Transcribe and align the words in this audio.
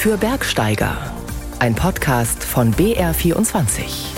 für 0.00 0.16
Bergsteiger. 0.16 0.96
Ein 1.58 1.74
Podcast 1.74 2.42
von 2.42 2.72
BR24. 2.72 4.14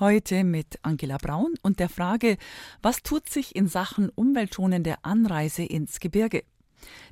Heute 0.00 0.42
mit 0.42 0.80
Angela 0.82 1.18
Braun 1.18 1.54
und 1.62 1.78
der 1.78 1.88
Frage, 1.88 2.36
was 2.82 3.04
tut 3.04 3.28
sich 3.28 3.54
in 3.54 3.68
Sachen 3.68 4.08
umweltschonende 4.08 4.96
Anreise 5.02 5.62
ins 5.62 6.00
Gebirge? 6.00 6.42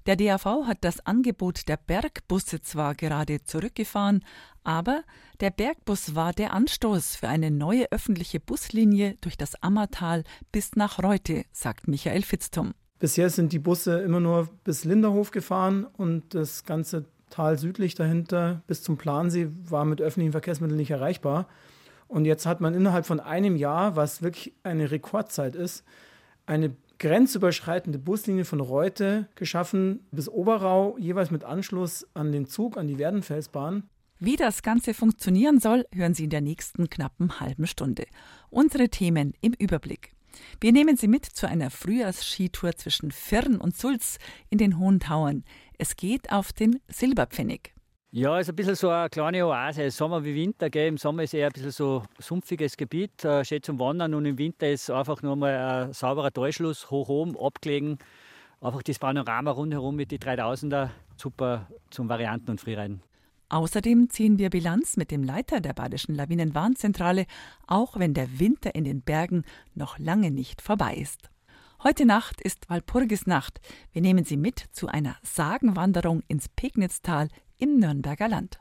Der 0.07 0.17
DAV 0.17 0.67
hat 0.67 0.79
das 0.81 1.07
Angebot 1.07 1.69
der 1.69 1.77
Bergbusse 1.77 2.61
zwar 2.61 2.97
gerade 2.97 3.45
zurückgefahren, 3.45 4.25
aber 4.65 5.05
der 5.39 5.51
Bergbus 5.51 6.17
war 6.17 6.33
der 6.33 6.53
Anstoß 6.53 7.15
für 7.15 7.29
eine 7.29 7.53
neue 7.53 7.93
öffentliche 7.93 8.41
Buslinie 8.41 9.15
durch 9.21 9.37
das 9.37 9.55
Ammertal 9.63 10.25
bis 10.51 10.75
nach 10.75 11.01
Reute, 11.01 11.45
sagt 11.53 11.87
Michael 11.87 12.23
Fitztum. 12.23 12.75
Bisher 13.05 13.29
sind 13.29 13.53
die 13.53 13.59
Busse 13.59 14.01
immer 14.01 14.19
nur 14.19 14.49
bis 14.65 14.87
Linderhof 14.87 15.31
gefahren 15.31 15.87
und 15.99 16.35
das 16.35 16.65
ganze 16.65 17.05
Tal 17.29 17.59
südlich 17.59 17.95
dahinter 17.95 18.63
bis 18.67 18.83
zum 18.83 18.97
Plansee 18.97 19.49
war 19.69 19.85
mit 19.85 20.01
öffentlichen 20.01 20.33
Verkehrsmitteln 20.33 20.79
nicht 20.79 20.91
erreichbar. 20.91 21.47
Und 22.09 22.25
jetzt 22.25 22.47
hat 22.47 22.63
man 22.63 22.73
innerhalb 22.73 23.05
von 23.05 23.21
einem 23.21 23.57
Jahr, 23.57 23.95
was 23.95 24.23
wirklich 24.23 24.55
eine 24.63 24.91
Rekordzeit 24.91 25.55
ist, 25.55 25.85
eine 26.47 26.75
grenzüberschreitende 26.99 27.99
Buslinie 27.99 28.47
von 28.47 28.61
Reute 28.61 29.29
geschaffen 29.35 30.07
bis 30.11 30.31
Oberau, 30.31 30.97
jeweils 30.99 31.31
mit 31.31 31.45
Anschluss 31.45 32.07
an 32.15 32.33
den 32.33 32.47
Zug, 32.47 32.79
an 32.79 32.89
die 32.89 32.97
Werdenfelsbahn. 32.97 33.83
Wie 34.19 34.37
das 34.37 34.63
Ganze 34.63 34.95
funktionieren 34.95 35.61
soll, 35.61 35.85
hören 35.93 36.15
Sie 36.15 36.25
in 36.25 36.31
der 36.31 36.41
nächsten 36.41 36.89
knappen 36.89 37.39
halben 37.39 37.67
Stunde. 37.67 38.07
Unsere 38.49 38.89
Themen 38.89 39.35
im 39.43 39.53
Überblick. 39.53 40.14
Wir 40.61 40.73
nehmen 40.73 40.97
Sie 40.97 41.09
mit 41.09 41.25
zu 41.25 41.49
einer 41.49 41.71
Frühjahrsskitour 41.71 42.77
zwischen 42.77 43.11
Firn 43.11 43.57
und 43.57 43.77
Sulz 43.77 44.19
in 44.51 44.59
den 44.59 44.79
Hohen 44.79 45.01
Tauern. 45.01 45.45
Es 45.79 45.97
geht 45.97 46.33
auf 46.33 46.53
den 46.53 46.81
Silberpfennig. 46.89 47.75
Ja, 48.17 48.39
ist 48.39 48.49
ein 48.49 48.55
bisschen 48.55 48.77
so 48.77 48.91
eine 48.91 49.11
kleine 49.11 49.45
Oase. 49.45 49.91
Sommer 49.91 50.23
wie 50.23 50.37
Winter. 50.37 50.71
Gell? 50.71 50.87
Im 50.87 50.99
Sommer 50.99 51.25
ist 51.25 51.35
eher 51.35 51.49
ein 51.49 51.53
bisschen 51.53 51.73
so 51.73 52.05
sumpfiges 52.21 52.77
Gebiet, 52.77 53.25
äh, 53.25 53.45
schön 53.45 53.61
zum 53.61 53.81
Wandern. 53.81 54.15
Und 54.15 54.25
im 54.25 54.39
Winter 54.39 54.71
ist 54.71 54.89
einfach 54.89 55.21
nur 55.23 55.35
mal 55.35 55.57
ein 55.57 55.93
sauberer 55.93 56.33
Talschluss, 56.33 56.93
hoch 56.93 57.09
oben, 57.09 57.37
abgelegen. 57.37 57.99
Einfach 58.61 58.85
das 58.85 59.01
Panorama 59.01 59.51
rundherum 59.51 59.97
mit 59.97 60.13
den 60.13 60.21
3000er. 60.21 60.91
Super 61.17 61.67
zum 61.91 62.09
Varianten 62.09 62.53
und 62.53 62.61
Freereiten. 62.61 63.03
Außerdem 63.55 64.11
ziehen 64.11 64.41
wir 64.41 64.51
Bilanz 64.51 64.97
mit 64.97 65.13
dem 65.13 65.23
Leiter 65.23 65.61
der 65.61 65.75
Badischen 65.75 66.17
Lawinenwarnzentrale, 66.17 67.25
auch 67.69 67.97
wenn 67.97 68.13
der 68.13 68.41
Winter 68.41 68.75
in 68.75 68.83
den 68.83 69.01
Bergen 69.01 69.45
noch 69.77 69.97
lange 69.97 70.33
nicht 70.33 70.61
vorbei 70.61 70.97
ist. 70.97 71.31
Heute 71.85 72.05
Nacht 72.05 72.41
ist 72.41 72.69
Walpurgisnacht. 72.69 73.61
Wir 73.93 74.03
nehmen 74.03 74.25
Sie 74.25 74.37
mit 74.37 74.65
zu 74.73 74.89
einer 74.89 75.15
Sagenwanderung 75.23 76.25
ins 76.27 76.49
Pegnitztal 76.49 77.29
im 77.57 77.79
Nürnberger 77.79 78.27
Land. 78.27 78.59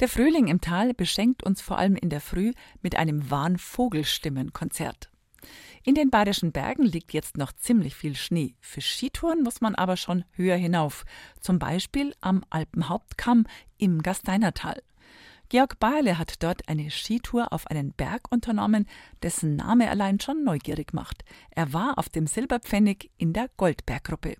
Der 0.00 0.08
Frühling 0.08 0.46
im 0.46 0.62
Tal 0.62 0.94
beschenkt 0.94 1.42
uns 1.42 1.60
vor 1.60 1.76
allem 1.76 1.94
in 1.94 2.08
der 2.08 2.22
Früh 2.22 2.54
mit 2.80 2.96
einem 2.96 3.30
wahren 3.30 3.58
Vogelstimmenkonzert. 3.58 5.10
In 5.84 5.94
den 5.94 6.10
Bayerischen 6.10 6.52
Bergen 6.52 6.84
liegt 6.84 7.12
jetzt 7.12 7.36
noch 7.36 7.52
ziemlich 7.52 7.94
viel 7.94 8.14
Schnee. 8.14 8.54
Für 8.60 8.80
Skitouren 8.80 9.42
muss 9.42 9.60
man 9.60 9.74
aber 9.74 9.96
schon 9.96 10.24
höher 10.32 10.56
hinauf, 10.56 11.04
zum 11.40 11.58
Beispiel 11.58 12.14
am 12.20 12.44
Alpenhauptkamm 12.50 13.46
im 13.78 14.02
Gasteinertal. 14.02 14.82
Georg 15.48 15.78
Bahle 15.78 16.18
hat 16.18 16.42
dort 16.42 16.68
eine 16.68 16.90
Skitour 16.90 17.54
auf 17.54 17.66
einen 17.68 17.92
Berg 17.92 18.30
unternommen, 18.30 18.86
dessen 19.22 19.56
Name 19.56 19.88
allein 19.88 20.20
schon 20.20 20.44
neugierig 20.44 20.92
macht. 20.92 21.24
Er 21.50 21.72
war 21.72 21.98
auf 21.98 22.10
dem 22.10 22.26
Silberpfennig 22.26 23.10
in 23.16 23.32
der 23.32 23.48
Goldberggruppe. 23.56 24.36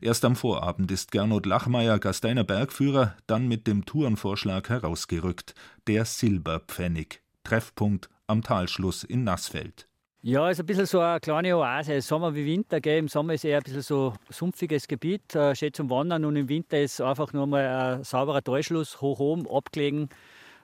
Erst 0.00 0.24
am 0.26 0.36
Vorabend 0.36 0.92
ist 0.92 1.12
Gernot 1.12 1.46
Lachmeier 1.46 1.98
Gasteiner 1.98 2.44
Bergführer 2.44 3.16
dann 3.26 3.48
mit 3.48 3.66
dem 3.66 3.86
Tourenvorschlag 3.86 4.68
herausgerückt. 4.68 5.54
Der 5.86 6.04
Silberpfennig. 6.04 7.22
Treffpunkt 7.42 8.10
am 8.26 8.42
Talschluss 8.42 9.04
in 9.04 9.24
Nassfeld. 9.24 9.88
Ja, 10.20 10.50
ist 10.50 10.58
ein 10.58 10.66
bisschen 10.66 10.86
so 10.86 10.98
eine 10.98 11.20
kleine 11.20 11.56
Oase. 11.56 12.00
Sommer 12.00 12.34
wie 12.34 12.44
Winter. 12.44 12.80
Gell? 12.80 12.98
Im 12.98 13.06
Sommer 13.06 13.34
ist 13.34 13.44
eher 13.44 13.58
ein 13.58 13.62
bisschen 13.62 13.82
so 13.82 14.14
sumpfiges 14.28 14.88
Gebiet, 14.88 15.32
äh, 15.36 15.54
schön 15.54 15.72
zum 15.72 15.88
Wandern. 15.90 16.24
Und 16.24 16.34
im 16.34 16.48
Winter 16.48 16.80
ist 16.80 17.00
einfach 17.00 17.32
nur 17.32 17.46
mal 17.46 17.66
ein 17.98 18.04
sauberer 18.04 18.42
Talschluss, 18.42 19.00
hoch 19.00 19.20
oben, 19.20 19.48
abgelegen. 19.48 20.08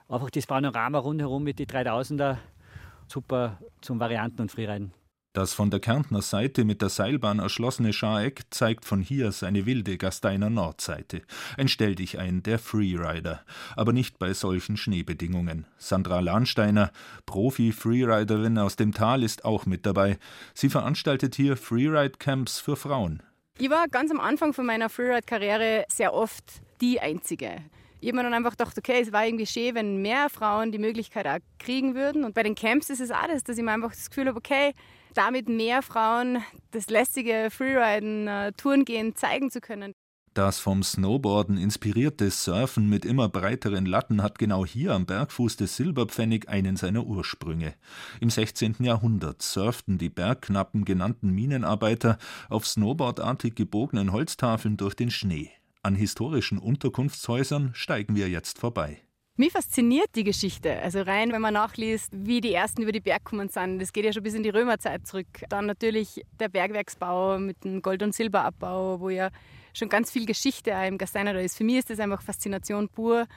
Einfach 0.09 0.29
das 0.29 0.45
Panorama 0.45 0.99
rundherum 0.99 1.43
mit 1.43 1.57
den 1.59 1.67
3000er. 1.67 2.37
Super 3.07 3.57
zum 3.79 3.97
Varianten 3.97 4.41
und 4.41 4.51
Freereiten. 4.51 4.91
Das 5.35 5.53
von 5.53 5.69
der 5.69 5.81
Kärntner 5.81 6.21
Seite 6.21 6.63
mit 6.63 6.81
der 6.81 6.87
Seilbahn 6.87 7.39
erschlossene 7.39 7.91
Schareck 7.91 8.43
zeigt 8.51 8.85
von 8.85 9.01
hier 9.01 9.33
seine 9.33 9.65
wilde 9.65 9.97
Gasteiner 9.97 10.49
Nordseite. 10.49 11.23
Ein 11.57 11.67
Stelldichein 11.67 12.41
der 12.41 12.57
Freerider, 12.57 13.41
aber 13.75 13.91
nicht 13.91 14.17
bei 14.17 14.33
solchen 14.33 14.77
Schneebedingungen. 14.77 15.67
Sandra 15.77 16.21
Lahnsteiner, 16.21 16.89
Profi-Freeriderin 17.25 18.57
aus 18.57 18.77
dem 18.77 18.93
Tal, 18.93 19.23
ist 19.23 19.43
auch 19.43 19.65
mit 19.65 19.85
dabei. 19.85 20.19
Sie 20.53 20.69
veranstaltet 20.69 21.35
hier 21.35 21.57
Freeride-Camps 21.57 22.61
für 22.61 22.77
Frauen. 22.77 23.21
Ich 23.57 23.69
war 23.69 23.89
ganz 23.89 24.11
am 24.11 24.21
Anfang 24.21 24.53
von 24.53 24.65
meiner 24.65 24.87
Freeride-Karriere 24.87 25.83
sehr 25.89 26.13
oft 26.13 26.45
die 26.79 27.01
Einzige. 27.01 27.57
Ich 28.01 28.09
habe 28.09 28.17
mir 28.17 28.23
dann 28.23 28.33
einfach 28.33 28.51
gedacht, 28.51 28.77
okay, 28.77 29.01
es 29.01 29.11
war 29.11 29.25
irgendwie 29.25 29.47
schön, 29.47 29.75
wenn 29.75 30.01
mehr 30.01 30.29
Frauen 30.29 30.71
die 30.71 30.77
Möglichkeit 30.77 31.27
auch 31.27 31.39
kriegen 31.59 31.95
würden. 31.95 32.23
Und 32.23 32.33
bei 32.35 32.43
den 32.43 32.55
Camps 32.55 32.89
ist 32.89 33.01
es 33.01 33.11
auch 33.11 33.27
das, 33.27 33.43
dass 33.43 33.57
ich 33.57 33.63
mir 33.63 33.71
einfach 33.71 33.91
das 33.91 34.09
Gefühl 34.09 34.27
habe, 34.27 34.37
okay, 34.37 34.73
damit 35.13 35.49
mehr 35.49 35.81
Frauen 35.81 36.43
das 36.71 36.89
lästige 36.89 37.49
Freeriden, 37.49 38.27
äh, 38.27 38.51
Tourengehen 38.53 39.15
zeigen 39.15 39.49
zu 39.49 39.61
können. 39.61 39.93
Das 40.35 40.59
vom 40.59 40.83
Snowboarden 40.83 41.57
inspirierte 41.57 42.29
Surfen 42.29 42.89
mit 42.89 43.05
immer 43.05 43.29
breiteren 43.29 43.85
Latten 43.85 44.21
hat 44.21 44.37
genau 44.37 44.65
hier 44.65 44.91
am 44.91 45.05
Bergfuß 45.05 45.55
des 45.55 45.77
Silberpfennig 45.77 46.49
einen 46.49 46.75
seiner 46.75 47.05
Ursprünge. 47.05 47.73
Im 48.19 48.29
16. 48.29 48.75
Jahrhundert 48.79 49.41
surften 49.41 49.97
die 49.97 50.09
Bergknappen 50.09 50.83
genannten 50.83 51.29
Minenarbeiter 51.29 52.17
auf 52.49 52.67
snowboardartig 52.67 53.55
gebogenen 53.55 54.11
Holztafeln 54.11 54.75
durch 54.75 54.95
den 54.95 55.09
Schnee. 55.09 55.51
An 55.85 55.93
historischen 55.93 56.57
Unterkunftshäusern 56.57 57.75
steigen 57.75 58.15
wir 58.15 58.27
jetzt 58.27 58.57
vorbei. 58.57 59.03
Mich 59.37 59.51
fasziniert 59.51 60.07
die 60.15 60.23
Geschichte. 60.23 60.81
Also 60.81 61.01
rein, 61.01 61.31
wenn 61.31 61.43
man 61.43 61.53
nachliest, 61.53 62.09
wie 62.11 62.41
die 62.41 62.55
ersten 62.55 62.81
über 62.81 62.91
die 62.91 63.01
Berg 63.01 63.23
gekommen 63.23 63.49
sind. 63.49 63.77
Das 63.77 63.93
geht 63.93 64.03
ja 64.03 64.11
schon 64.11 64.23
bis 64.23 64.33
in 64.33 64.41
die 64.41 64.49
Römerzeit 64.49 65.05
zurück. 65.05 65.27
Dann 65.47 65.67
natürlich 65.67 66.23
der 66.39 66.49
Bergwerksbau 66.49 67.37
mit 67.37 67.63
dem 67.63 67.83
Gold- 67.83 68.01
und 68.01 68.15
Silberabbau, 68.15 68.99
wo 68.99 69.09
ja 69.09 69.29
schon 69.75 69.87
ganz 69.87 70.09
viel 70.09 70.25
Geschichte 70.25 70.71
im 70.71 70.97
Gasteiner 70.97 71.33
da 71.33 71.39
ist. 71.39 71.55
Für 71.55 71.63
mich 71.63 71.75
ist 71.75 71.91
das 71.91 71.99
einfach 71.99 72.23
Faszination 72.23 72.89
pur, 72.89 73.27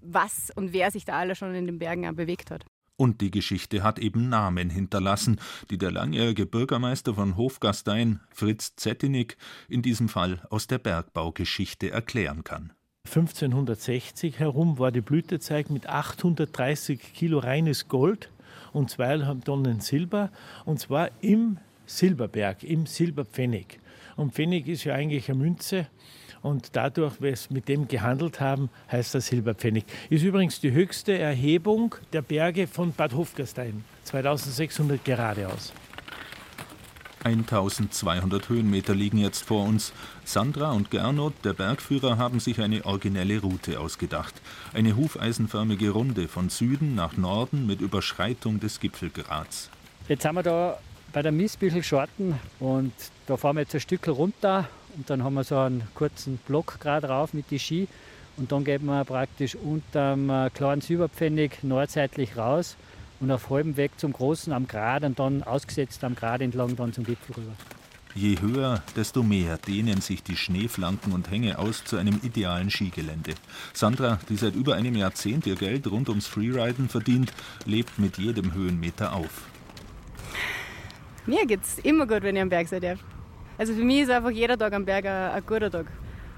was 0.00 0.50
und 0.56 0.72
wer 0.72 0.90
sich 0.90 1.04
da 1.04 1.18
alle 1.18 1.34
schon 1.34 1.54
in 1.54 1.66
den 1.66 1.78
Bergen 1.78 2.16
bewegt 2.16 2.50
hat. 2.50 2.64
Und 3.00 3.20
die 3.20 3.30
Geschichte 3.30 3.84
hat 3.84 4.00
eben 4.00 4.28
Namen 4.28 4.70
hinterlassen, 4.70 5.40
die 5.70 5.78
der 5.78 5.92
langjährige 5.92 6.46
Bürgermeister 6.46 7.14
von 7.14 7.36
Hofgastein, 7.36 8.18
Fritz 8.34 8.74
Zettinig, 8.74 9.36
in 9.68 9.82
diesem 9.82 10.08
Fall 10.08 10.42
aus 10.50 10.66
der 10.66 10.78
Bergbaugeschichte 10.78 11.92
erklären 11.92 12.42
kann. 12.42 12.72
1560 13.06 14.40
herum 14.40 14.80
war 14.80 14.90
die 14.90 15.00
Blütezeit 15.00 15.70
mit 15.70 15.88
830 15.88 17.14
Kilo 17.14 17.38
reines 17.38 17.86
Gold 17.86 18.30
und 18.72 18.90
zweieinhalb 18.90 19.44
Tonnen 19.44 19.78
Silber 19.78 20.32
und 20.64 20.80
zwar 20.80 21.10
im 21.20 21.58
Silberberg, 21.86 22.64
im 22.64 22.86
Silberpfennig. 22.86 23.78
Und 24.16 24.34
Pfennig 24.34 24.66
ist 24.66 24.82
ja 24.82 24.94
eigentlich 24.94 25.30
eine 25.30 25.38
Münze 25.38 25.86
und 26.42 26.76
dadurch, 26.76 27.20
wir 27.20 27.32
es 27.32 27.50
mit 27.50 27.68
dem 27.68 27.88
gehandelt 27.88 28.40
haben, 28.40 28.70
heißt 28.90 29.14
das 29.14 29.26
Silberpfennig. 29.28 29.84
Ist 30.10 30.22
übrigens 30.22 30.60
die 30.60 30.72
höchste 30.72 31.18
Erhebung 31.18 31.94
der 32.12 32.22
Berge 32.22 32.66
von 32.66 32.92
Bad 32.92 33.14
Hofgastein, 33.14 33.84
2600 34.04 35.04
geradeaus. 35.04 35.72
1200 37.24 38.48
Höhenmeter 38.48 38.94
liegen 38.94 39.18
jetzt 39.18 39.44
vor 39.44 39.64
uns. 39.64 39.92
Sandra 40.24 40.72
und 40.72 40.90
Gernot, 40.90 41.34
der 41.44 41.52
Bergführer, 41.52 42.16
haben 42.16 42.40
sich 42.40 42.60
eine 42.60 42.84
originelle 42.84 43.40
Route 43.40 43.80
ausgedacht. 43.80 44.34
Eine 44.72 44.96
hufeisenförmige 44.96 45.90
Runde 45.90 46.28
von 46.28 46.48
Süden 46.48 46.94
nach 46.94 47.16
Norden 47.16 47.66
mit 47.66 47.80
Überschreitung 47.80 48.60
des 48.60 48.80
Gipfelgrads. 48.80 49.70
Jetzt 50.08 50.22
sind 50.22 50.34
wir 50.34 50.42
da 50.42 50.78
bei 51.12 51.22
der 51.22 51.32
Miesbüchel 51.32 51.82
Schorten 51.82 52.38
und 52.60 52.92
da 53.26 53.36
fahren 53.36 53.56
wir 53.56 53.62
jetzt 53.62 53.74
ein 53.74 53.80
Stück 53.80 54.06
runter 54.08 54.68
und 54.96 55.08
dann 55.10 55.22
haben 55.24 55.34
wir 55.34 55.44
so 55.44 55.58
einen 55.58 55.82
kurzen 55.94 56.38
Block 56.46 56.78
gerade 56.80 57.08
rauf 57.08 57.34
mit 57.34 57.50
den 57.50 57.58
Ski 57.58 57.88
und 58.36 58.52
dann 58.52 58.64
gehen 58.64 58.84
wir 58.84 59.04
praktisch 59.04 59.54
unterm 59.56 60.30
äh, 60.30 60.50
kleinen 60.50 60.80
Silberpfennig 60.80 61.62
nordseitlich 61.62 62.36
raus 62.36 62.76
und 63.20 63.30
auf 63.30 63.50
halbem 63.50 63.76
Weg 63.76 63.98
zum 63.98 64.12
Großen 64.12 64.52
am 64.52 64.68
Grat 64.68 65.02
und 65.02 65.18
dann 65.18 65.42
ausgesetzt 65.42 66.04
am 66.04 66.14
Grat 66.14 66.40
entlang 66.40 66.76
dann 66.76 66.92
zum 66.92 67.04
Gipfel 67.04 67.34
rüber. 67.36 67.52
Je 68.14 68.40
höher, 68.40 68.82
desto 68.96 69.22
mehr 69.22 69.58
dehnen 69.58 70.00
sich 70.00 70.22
die 70.22 70.36
Schneeflanken 70.36 71.12
und 71.12 71.30
Hänge 71.30 71.58
aus 71.58 71.84
zu 71.84 71.96
einem 71.96 72.18
idealen 72.22 72.70
Skigelände. 72.70 73.34
Sandra, 73.74 74.18
die 74.28 74.36
seit 74.36 74.54
über 74.54 74.74
einem 74.74 74.96
Jahrzehnt 74.96 75.46
ihr 75.46 75.56
Geld 75.56 75.86
rund 75.86 76.08
ums 76.08 76.26
Freeriden 76.26 76.88
verdient, 76.88 77.32
lebt 77.64 77.98
mit 77.98 78.18
jedem 78.18 78.54
Höhenmeter 78.54 79.12
auf. 79.12 79.42
Mir 81.26 81.46
geht's 81.46 81.78
immer 81.80 82.06
gut, 82.06 82.22
wenn 82.22 82.36
ich 82.36 82.42
am 82.42 82.48
Berg 82.48 82.68
seid. 82.68 82.98
Also 83.58 83.74
für 83.74 83.84
mich 83.84 84.02
ist 84.02 84.10
einfach 84.10 84.30
jeder 84.30 84.56
Tag 84.56 84.72
am 84.72 84.84
Berg 84.84 85.04
ein, 85.04 85.32
ein 85.32 85.42
guter 85.46 85.70
Tag. 85.70 85.86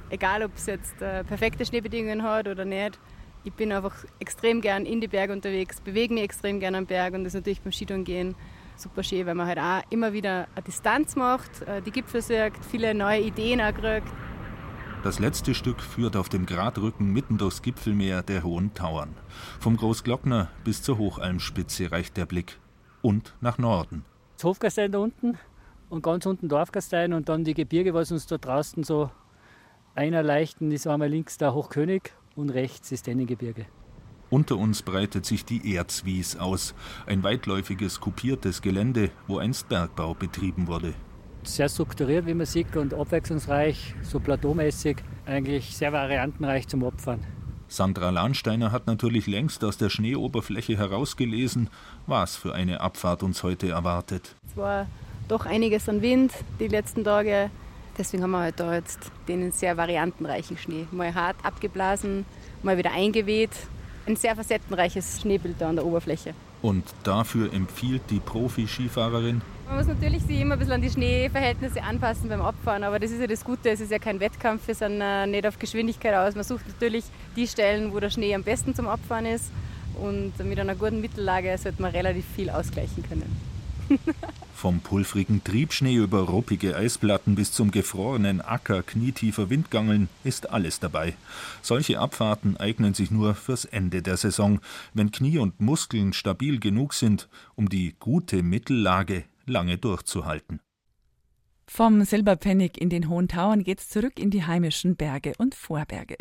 Egal, 0.09 0.43
ob 0.43 0.57
es 0.57 0.67
jetzt 0.67 1.01
äh, 1.01 1.23
perfekte 1.23 1.65
Schneebedingungen 1.65 2.23
hat 2.23 2.49
oder 2.49 2.65
nicht. 2.65 2.99
Ich 3.45 3.53
bin 3.53 3.71
einfach 3.73 3.95
extrem 4.19 4.61
gern 4.61 4.85
in 4.85 5.01
die 5.01 5.09
Berge 5.09 5.33
unterwegs, 5.33 5.81
bewege 5.81 6.13
mich 6.13 6.25
extrem 6.25 6.59
gern 6.59 6.75
am 6.75 6.87
Berg 6.87 7.15
und 7.15 7.25
das 7.25 7.35
ist 7.35 7.41
natürlich 7.41 7.61
beim 7.63 7.73
Skitouren 7.73 8.05
gehen 8.05 8.35
super 8.81 9.03
schön, 9.03 9.27
weil 9.27 9.35
man 9.35 9.47
halt 9.47 9.59
auch 9.59 9.83
immer 9.91 10.13
wieder 10.13 10.49
eine 10.55 10.63
Distanz 10.65 11.17
macht, 11.17 11.63
äh, 11.63 11.83
die 11.83 11.91
Gipfel 11.91 12.23
sieht, 12.23 12.53
viele 12.71 12.95
neue 12.95 13.21
Ideen 13.21 13.61
auch 13.61 13.75
kriegt. 13.75 14.09
Das 15.03 15.19
letzte 15.19 15.55
Stück 15.55 15.81
führt 15.81 16.17
auf 16.17 16.29
dem 16.29 16.45
Gradrücken 16.45 17.13
mitten 17.13 17.39
durchs 17.39 17.63
Gipfelmeer 17.63 18.23
der 18.23 18.43
Hohen 18.43 18.75
Tauern. 18.75 19.15
Vom 19.59 19.77
Großglockner 19.77 20.49
bis 20.65 20.83
zur 20.83 20.99
Hochalmspitze 20.99 21.91
reicht 21.91 22.17
der 22.17 22.27
Blick. 22.27 22.59
Und 23.03 23.35
nach 23.41 23.57
Norden. 23.57 24.05
Das 24.37 24.45
Hofgastein 24.45 24.93
da 24.93 24.99
unten 24.99 25.39
und 25.91 26.03
ganz 26.03 26.25
unten 26.25 26.49
Dorfgastein 26.49 27.13
und 27.13 27.29
dann 27.29 27.45
die 27.45 27.55
Gebirge, 27.55 27.93
was 27.93 28.11
uns 28.13 28.27
da 28.27 28.39
draußen 28.39 28.85
so 28.85 29.11
einer 29.95 30.23
leichten 30.23 30.71
ist 30.71 30.87
einmal 30.87 31.09
links 31.09 31.37
der 31.37 31.53
Hochkönig 31.53 32.13
und 32.37 32.51
rechts 32.51 32.93
ist 32.93 33.07
Dennengebirge. 33.07 33.67
Unter 34.31 34.57
uns 34.57 34.83
breitet 34.83 35.27
sich 35.27 35.45
die 35.45 35.75
Erzwies 35.75 36.37
aus, 36.37 36.75
ein 37.07 37.25
weitläufiges, 37.25 37.99
kupiertes 37.99 38.63
Gelände, 38.63 39.11
wo 39.27 39.39
einst 39.39 39.69
Bergbau 39.69 40.15
betrieben 40.15 40.69
wurde. 40.69 40.95
Sehr 41.43 41.69
strukturiert, 41.69 42.27
wie 42.27 42.35
man 42.35 42.47
sieht, 42.47 42.77
und 42.77 42.95
abwechslungsreich, 42.95 43.97
so 44.03 44.21
plateaumäßig, 44.21 44.99
eigentlich 45.27 45.77
sehr 45.77 45.93
variantenreich 45.93 46.69
zum 46.69 46.85
Opfern. 46.85 47.21
Sandra 47.67 48.11
Lahnsteiner 48.11 48.71
hat 48.71 48.87
natürlich 48.87 49.27
längst 49.27 49.65
aus 49.65 49.79
der 49.79 49.91
Schneeoberfläche 49.91 50.77
herausgelesen, 50.77 51.69
was 52.07 52.37
für 52.37 52.55
eine 52.55 52.81
Abfahrt 52.81 53.23
uns 53.23 53.43
heute 53.43 53.71
erwartet. 53.71 54.37
Es 54.47 54.57
war 54.57 54.87
doch 55.31 55.47
einiges 55.47 55.89
an 55.89 56.03
Wind 56.03 56.33
die 56.59 56.69
letzten 56.69 57.05
Tage. 57.05 57.51
Deswegen 57.99 58.23
haben 58.23 58.31
wir 58.31 58.41
halt 58.41 58.61
da 58.61 58.75
jetzt 58.75 59.11
den 59.29 59.53
sehr 59.53 59.77
variantenreichen 59.77 60.57
Schnee. 60.57 60.87
Mal 60.91 61.15
hart 61.15 61.37
abgeblasen, 61.43 62.25
mal 62.63 62.79
wieder 62.79 62.93
eingeweht 62.93 63.51
ein 64.07 64.17
sehr 64.17 64.37
facettenreiches 64.37 65.21
Schneebild 65.21 65.57
da 65.59 65.69
an 65.69 65.77
der 65.77 65.87
Oberfläche. 65.87 66.35
Und 66.63 66.85
dafür 67.05 67.53
empfiehlt 67.53 68.03
die 68.11 68.21
Profi-Skifahrerin? 68.21 69.41
Man 69.67 69.77
muss 69.77 69.87
natürlich 69.87 70.23
sich 70.23 70.41
immer 70.41 70.55
ein 70.55 70.59
bisschen 70.59 70.75
an 70.75 70.83
die 70.83 70.91
Schneeverhältnisse 70.91 71.83
anpassen 71.83 72.29
beim 72.29 72.43
Abfahren, 72.43 72.83
aber 72.83 72.99
das 72.99 73.13
ist 73.13 73.21
ja 73.21 73.27
das 73.27 73.45
Gute, 73.45 73.71
es 73.71 73.81
ist 73.81 73.93
ja 73.93 73.99
kein 73.99 74.19
Wettkampf, 74.19 74.67
wir 74.67 74.75
sind 74.75 75.01
äh, 75.01 75.27
nicht 75.27 75.47
auf 75.47 75.59
Geschwindigkeit 75.59 76.15
aus. 76.15 76.35
Man 76.35 76.45
sucht 76.45 76.67
natürlich 76.67 77.05
die 77.37 77.47
Stellen, 77.47 77.95
wo 77.95 78.01
der 78.01 78.11
Schnee 78.11 78.35
am 78.35 78.43
besten 78.43 78.75
zum 78.75 78.89
Abfahren 78.89 79.27
ist 79.27 79.51
und 80.01 80.33
mit 80.45 80.59
einer 80.59 80.75
guten 80.75 81.01
Mittellage 81.01 81.57
sollte 81.57 81.81
man 81.81 81.93
relativ 81.93 82.25
viel 82.35 82.51
ausgleichen 82.51 83.05
können. 83.09 83.50
Vom 84.55 84.81
pulvrigen 84.81 85.43
Triebschnee 85.43 85.95
über 85.95 86.21
ruppige 86.21 86.77
Eisplatten 86.77 87.35
bis 87.35 87.53
zum 87.53 87.71
gefrorenen 87.71 88.41
Acker 88.43 88.83
knietiefer 88.83 89.49
Windgangeln 89.49 90.09
ist 90.23 90.51
alles 90.51 90.81
dabei. 90.81 91.15
Solche 91.63 91.99
Abfahrten 91.99 92.59
eignen 92.59 92.93
sich 92.93 93.11
nur 93.11 93.35
fürs 93.35 93.65
Ende 93.65 94.03
der 94.03 94.19
Saison, 94.19 94.61
wenn 94.93 95.13
Knie 95.13 95.39
und 95.39 95.61
Muskeln 95.61 96.13
stabil 96.13 96.61
genug 96.61 96.93
sind, 96.93 97.29
um 97.55 97.69
die 97.69 97.95
gute 97.99 98.43
Mittellage 98.43 99.25
lange 99.47 99.79
durchzuhalten. 99.79 100.61
Vom 101.67 102.05
Silberpfennig 102.05 102.79
in 102.79 102.91
den 102.91 103.09
Hohen 103.09 103.29
Tauern 103.29 103.63
geht's 103.63 103.89
zurück 103.89 104.19
in 104.19 104.31
die 104.31 104.45
heimischen 104.45 104.97
Berge 104.97 105.35
und 105.39 105.55
Vorberge. 105.55 106.17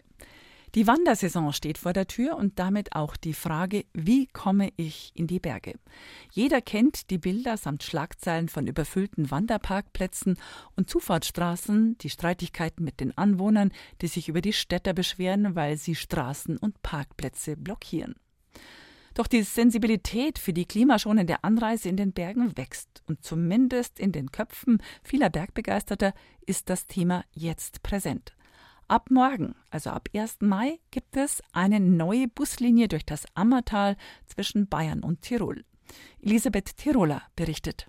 Die 0.75 0.86
Wandersaison 0.86 1.51
steht 1.51 1.80
vor 1.80 1.94
der 1.94 2.06
Tür 2.06 2.38
und 2.38 2.60
damit 2.60 2.95
auch 2.95 3.18
die 3.18 3.33
Frage, 3.33 3.86
wie 3.94 4.27
komme 4.27 4.69
ich 4.77 5.12
in 5.16 5.25
die 5.25 5.39
Berge? 5.39 5.74
Jeder 6.31 6.62
kennt 6.62 7.10
die 7.10 7.18
Bilder 7.18 7.57
samt 7.57 7.81
Schlagzeilen 7.81 8.50
von 8.50 8.68
überfüllten 8.68 9.31
Wanderparkplätzen 9.31 10.38
und 10.75 10.88
Zufahrtsstraßen, 10.88 11.98
die 11.98 12.12
Streitigkeiten 12.12 12.83
mit 12.83 13.00
den 13.00 13.18
Anwohnern, 13.18 13.71
die 14.01 14.07
sich 14.07 14.30
über 14.30 14.42
die 14.42 14.54
Städter 14.54 14.94
beschweren, 14.94 15.56
weil 15.56 15.75
sie 15.77 15.95
Straßen 15.95 16.57
und 16.57 16.81
Parkplätze 16.83 17.57
blockieren. 17.57 18.13
Doch 19.15 19.25
die 19.25 19.42
Sensibilität 19.42 20.38
für 20.38 20.54
die 20.54 20.65
klimaschonende 20.65 21.44
Anreise 21.44 21.89
in 21.89 21.98
den 21.98 22.13
Bergen 22.13 22.56
wächst 22.57 23.01
und 23.07 23.24
zumindest 23.24 24.00
in 24.00 24.12
den 24.12 24.31
Köpfen 24.31 24.83
vieler 25.04 25.31
Bergbegeisterter 25.31 26.13
ist 26.45 26.69
das 26.69 26.86
Thema 26.86 27.25
jetzt 27.33 27.81
präsent. 27.81 28.36
Ab 28.89 29.12
morgen, 29.12 29.53
also 29.69 29.91
ab 29.91 30.09
1. 30.15 30.38
Mai, 30.39 30.80
gibt 30.89 31.15
es 31.15 31.44
eine 31.51 31.80
neue 31.80 32.27
Buslinie 32.27 32.88
durch 32.88 33.06
das 33.06 33.25
Ammertal 33.36 33.95
zwischen 34.25 34.68
Bayern 34.68 35.03
und 35.03 35.21
Tirol. 35.21 35.63
Elisabeth 36.24 36.75
Tiroler 36.75 37.21
berichtet. 37.36 37.88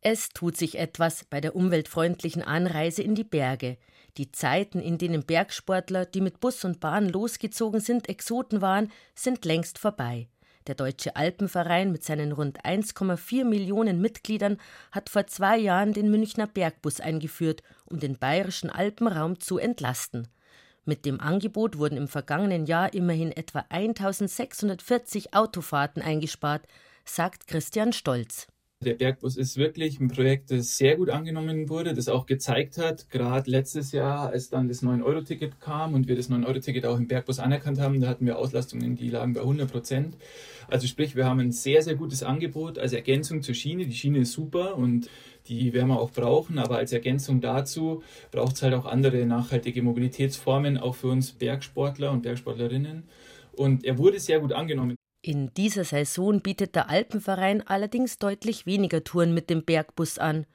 Es 0.00 0.30
tut 0.30 0.56
sich 0.56 0.76
etwas 0.76 1.24
bei 1.24 1.40
der 1.40 1.54
umweltfreundlichen 1.54 2.42
Anreise 2.42 3.00
in 3.00 3.14
die 3.14 3.22
Berge. 3.22 3.78
Die 4.16 4.32
Zeiten, 4.32 4.80
in 4.80 4.98
denen 4.98 5.24
Bergsportler, 5.24 6.04
die 6.04 6.20
mit 6.20 6.40
Bus 6.40 6.64
und 6.64 6.80
Bahn 6.80 7.08
losgezogen 7.08 7.78
sind, 7.78 8.08
Exoten 8.08 8.60
waren, 8.60 8.90
sind 9.14 9.44
längst 9.44 9.78
vorbei. 9.78 10.28
Der 10.68 10.74
Deutsche 10.74 11.16
Alpenverein 11.16 11.90
mit 11.92 12.04
seinen 12.04 12.30
rund 12.30 12.62
1,4 12.62 13.46
Millionen 13.46 14.02
Mitgliedern 14.02 14.58
hat 14.92 15.08
vor 15.08 15.26
zwei 15.26 15.56
Jahren 15.56 15.94
den 15.94 16.10
Münchner 16.10 16.46
Bergbus 16.46 17.00
eingeführt, 17.00 17.62
um 17.86 17.98
den 17.98 18.18
bayerischen 18.18 18.68
Alpenraum 18.68 19.40
zu 19.40 19.56
entlasten. 19.56 20.28
Mit 20.84 21.06
dem 21.06 21.20
Angebot 21.20 21.78
wurden 21.78 21.96
im 21.96 22.06
vergangenen 22.06 22.66
Jahr 22.66 22.92
immerhin 22.92 23.32
etwa 23.32 23.64
1640 23.70 25.32
Autofahrten 25.32 26.02
eingespart, 26.02 26.66
sagt 27.06 27.46
Christian 27.46 27.94
Stolz. 27.94 28.46
Der 28.84 28.94
Bergbus 28.94 29.36
ist 29.36 29.56
wirklich 29.56 29.98
ein 29.98 30.06
Projekt, 30.06 30.52
das 30.52 30.76
sehr 30.76 30.94
gut 30.94 31.10
angenommen 31.10 31.68
wurde, 31.68 31.94
das 31.94 32.08
auch 32.08 32.26
gezeigt 32.26 32.78
hat, 32.78 33.10
gerade 33.10 33.50
letztes 33.50 33.90
Jahr, 33.90 34.28
als 34.28 34.50
dann 34.50 34.68
das 34.68 34.84
9-Euro-Ticket 34.84 35.60
kam 35.60 35.94
und 35.94 36.06
wir 36.06 36.14
das 36.14 36.30
9-Euro-Ticket 36.30 36.86
auch 36.86 36.96
im 36.96 37.08
Bergbus 37.08 37.40
anerkannt 37.40 37.80
haben, 37.80 38.00
da 38.00 38.06
hatten 38.06 38.24
wir 38.24 38.38
Auslastungen, 38.38 38.94
die 38.94 39.10
lagen 39.10 39.32
bei 39.32 39.40
100 39.40 39.72
Prozent. 39.72 40.16
Also 40.68 40.86
sprich, 40.86 41.16
wir 41.16 41.24
haben 41.24 41.40
ein 41.40 41.50
sehr, 41.50 41.82
sehr 41.82 41.96
gutes 41.96 42.22
Angebot 42.22 42.78
als 42.78 42.92
Ergänzung 42.92 43.42
zur 43.42 43.56
Schiene. 43.56 43.84
Die 43.84 43.96
Schiene 43.96 44.20
ist 44.20 44.30
super 44.30 44.76
und 44.76 45.10
die 45.48 45.72
werden 45.72 45.88
wir 45.88 45.98
auch 45.98 46.12
brauchen, 46.12 46.60
aber 46.60 46.76
als 46.76 46.92
Ergänzung 46.92 47.40
dazu 47.40 48.04
braucht 48.30 48.54
es 48.54 48.62
halt 48.62 48.74
auch 48.74 48.86
andere 48.86 49.26
nachhaltige 49.26 49.82
Mobilitätsformen, 49.82 50.78
auch 50.78 50.94
für 50.94 51.08
uns 51.08 51.32
Bergsportler 51.32 52.12
und 52.12 52.22
Bergsportlerinnen. 52.22 53.08
Und 53.56 53.84
er 53.84 53.98
wurde 53.98 54.20
sehr 54.20 54.38
gut 54.38 54.52
angenommen. 54.52 54.97
In 55.28 55.52
dieser 55.52 55.84
Saison 55.84 56.40
bietet 56.40 56.74
der 56.74 56.88
Alpenverein 56.88 57.60
allerdings 57.66 58.18
deutlich 58.18 58.64
weniger 58.64 59.04
Touren 59.04 59.34
mit 59.34 59.50
dem 59.50 59.62
Bergbus 59.62 60.16
an. 60.16 60.46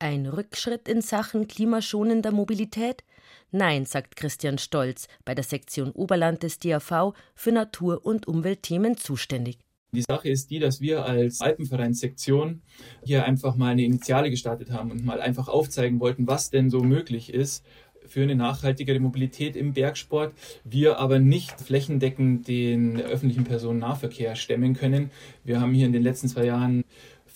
Ein 0.00 0.26
Rückschritt 0.26 0.88
in 0.88 1.00
Sachen 1.00 1.46
klimaschonender 1.46 2.32
Mobilität? 2.32 3.04
Nein, 3.52 3.86
sagt 3.86 4.16
Christian 4.16 4.58
Stolz, 4.58 5.06
bei 5.24 5.36
der 5.36 5.44
Sektion 5.44 5.92
Oberland 5.92 6.42
des 6.42 6.58
DAV 6.58 7.14
für 7.36 7.52
Natur- 7.52 8.04
und 8.04 8.26
Umweltthemen 8.26 8.96
zuständig. 8.96 9.60
Die 9.92 10.02
Sache 10.02 10.28
ist 10.28 10.50
die, 10.50 10.58
dass 10.58 10.80
wir 10.80 11.04
als 11.04 11.40
Alpenvereinssektion 11.40 12.62
hier 13.04 13.24
einfach 13.24 13.54
mal 13.54 13.68
eine 13.68 13.84
Initiale 13.84 14.28
gestartet 14.28 14.72
haben 14.72 14.90
und 14.90 15.04
mal 15.04 15.20
einfach 15.20 15.46
aufzeigen 15.46 16.00
wollten, 16.00 16.26
was 16.26 16.50
denn 16.50 16.68
so 16.68 16.80
möglich 16.80 17.32
ist 17.32 17.64
für 18.08 18.22
eine 18.22 18.34
nachhaltigere 18.34 19.00
Mobilität 19.00 19.56
im 19.56 19.72
Bergsport, 19.72 20.34
wir 20.64 20.98
aber 20.98 21.18
nicht 21.18 21.60
flächendeckend 21.60 22.48
den 22.48 23.00
öffentlichen 23.00 23.44
Personennahverkehr 23.44 24.36
stemmen 24.36 24.74
können. 24.74 25.10
Wir 25.44 25.60
haben 25.60 25.74
hier 25.74 25.86
in 25.86 25.92
den 25.92 26.02
letzten 26.02 26.28
zwei 26.28 26.44
Jahren 26.46 26.84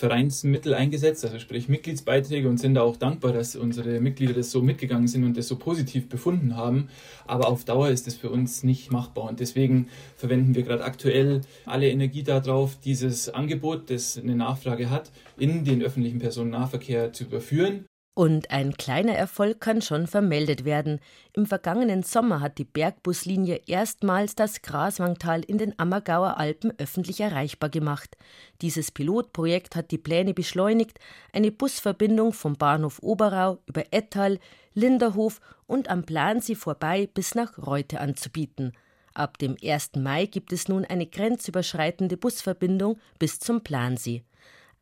Vereinsmittel 0.00 0.72
eingesetzt, 0.72 1.26
also 1.26 1.38
sprich 1.38 1.68
Mitgliedsbeiträge 1.68 2.48
und 2.48 2.56
sind 2.56 2.74
da 2.74 2.80
auch 2.80 2.96
dankbar, 2.96 3.34
dass 3.34 3.54
unsere 3.54 4.00
Mitglieder 4.00 4.32
das 4.32 4.50
so 4.50 4.62
mitgegangen 4.62 5.08
sind 5.08 5.24
und 5.24 5.36
das 5.36 5.46
so 5.46 5.56
positiv 5.56 6.08
befunden 6.08 6.56
haben. 6.56 6.88
Aber 7.26 7.48
auf 7.48 7.66
Dauer 7.66 7.90
ist 7.90 8.06
das 8.06 8.14
für 8.14 8.30
uns 8.30 8.64
nicht 8.64 8.90
machbar 8.90 9.24
und 9.24 9.40
deswegen 9.40 9.88
verwenden 10.16 10.54
wir 10.54 10.62
gerade 10.62 10.84
aktuell 10.84 11.42
alle 11.66 11.90
Energie 11.90 12.22
darauf, 12.22 12.78
dieses 12.82 13.28
Angebot, 13.28 13.90
das 13.90 14.16
eine 14.16 14.36
Nachfrage 14.36 14.88
hat, 14.88 15.10
in 15.36 15.64
den 15.66 15.82
öffentlichen 15.82 16.18
Personennahverkehr 16.18 17.12
zu 17.12 17.24
überführen 17.24 17.84
und 18.20 18.50
ein 18.50 18.74
kleiner 18.74 19.14
Erfolg 19.14 19.62
kann 19.62 19.80
schon 19.80 20.06
vermeldet 20.06 20.66
werden. 20.66 21.00
Im 21.32 21.46
vergangenen 21.46 22.02
Sommer 22.02 22.42
hat 22.42 22.58
die 22.58 22.66
Bergbuslinie 22.66 23.62
erstmals 23.66 24.34
das 24.34 24.60
Graswangtal 24.60 25.42
in 25.42 25.56
den 25.56 25.78
Ammergauer 25.78 26.36
Alpen 26.36 26.70
öffentlich 26.76 27.22
erreichbar 27.22 27.70
gemacht. 27.70 28.18
Dieses 28.60 28.90
Pilotprojekt 28.90 29.74
hat 29.74 29.90
die 29.90 29.96
Pläne 29.96 30.34
beschleunigt, 30.34 30.98
eine 31.32 31.50
Busverbindung 31.50 32.34
vom 32.34 32.56
Bahnhof 32.56 32.98
Oberau 33.02 33.56
über 33.64 33.84
Ettal, 33.90 34.38
Linderhof 34.74 35.40
und 35.66 35.88
am 35.88 36.04
Plansee 36.04 36.56
vorbei 36.56 37.08
bis 37.14 37.34
nach 37.34 37.56
Reute 37.56 38.00
anzubieten. 38.00 38.74
Ab 39.14 39.38
dem 39.38 39.56
1. 39.64 39.92
Mai 39.96 40.26
gibt 40.26 40.52
es 40.52 40.68
nun 40.68 40.84
eine 40.84 41.06
grenzüberschreitende 41.06 42.18
Busverbindung 42.18 42.98
bis 43.18 43.40
zum 43.40 43.62
Plansee. 43.62 44.24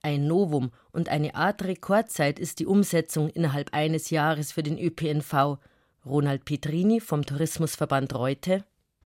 Ein 0.03 0.27
Novum 0.27 0.71
und 0.93 1.09
eine 1.09 1.35
Art 1.35 1.65
Rekordzeit 1.65 2.39
ist 2.39 2.61
die 2.61 2.67
Umsetzung 2.67 3.29
innerhalb 3.31 3.75
eines 3.75 4.11
Jahres 4.11 4.53
für 4.53 4.63
den 4.63 4.79
ÖPNV. 4.79 5.59
Ronald 6.07 6.45
Petrini 6.45 7.01
vom 7.01 7.25
Tourismusverband 7.27 8.15
Reute. 8.15 8.65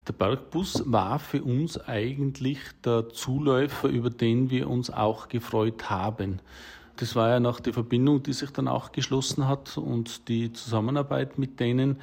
Der 0.08 0.14
Bergbus 0.14 0.84
war 0.86 1.18
für 1.18 1.44
uns 1.44 1.80
eigentlich 1.80 2.60
der 2.84 3.10
Zuläufer, 3.10 3.90
über 3.90 4.12
den 4.12 4.52
wir 4.52 4.70
uns 4.70 4.92
auch 4.92 5.28
gefreut 5.28 5.90
haben. 5.90 6.40
Das 6.98 7.16
war 7.16 7.30
ja 7.30 7.40
nach 7.40 7.60
der 7.60 7.74
Verbindung, 7.74 8.22
die 8.22 8.34
sich 8.34 8.52
dann 8.52 8.68
auch 8.68 8.92
geschlossen 8.92 9.48
hat 9.48 9.78
und 9.78 10.28
die 10.30 10.54
Zusammenarbeit 10.54 11.40
mit 11.40 11.60
denen. 11.60 12.00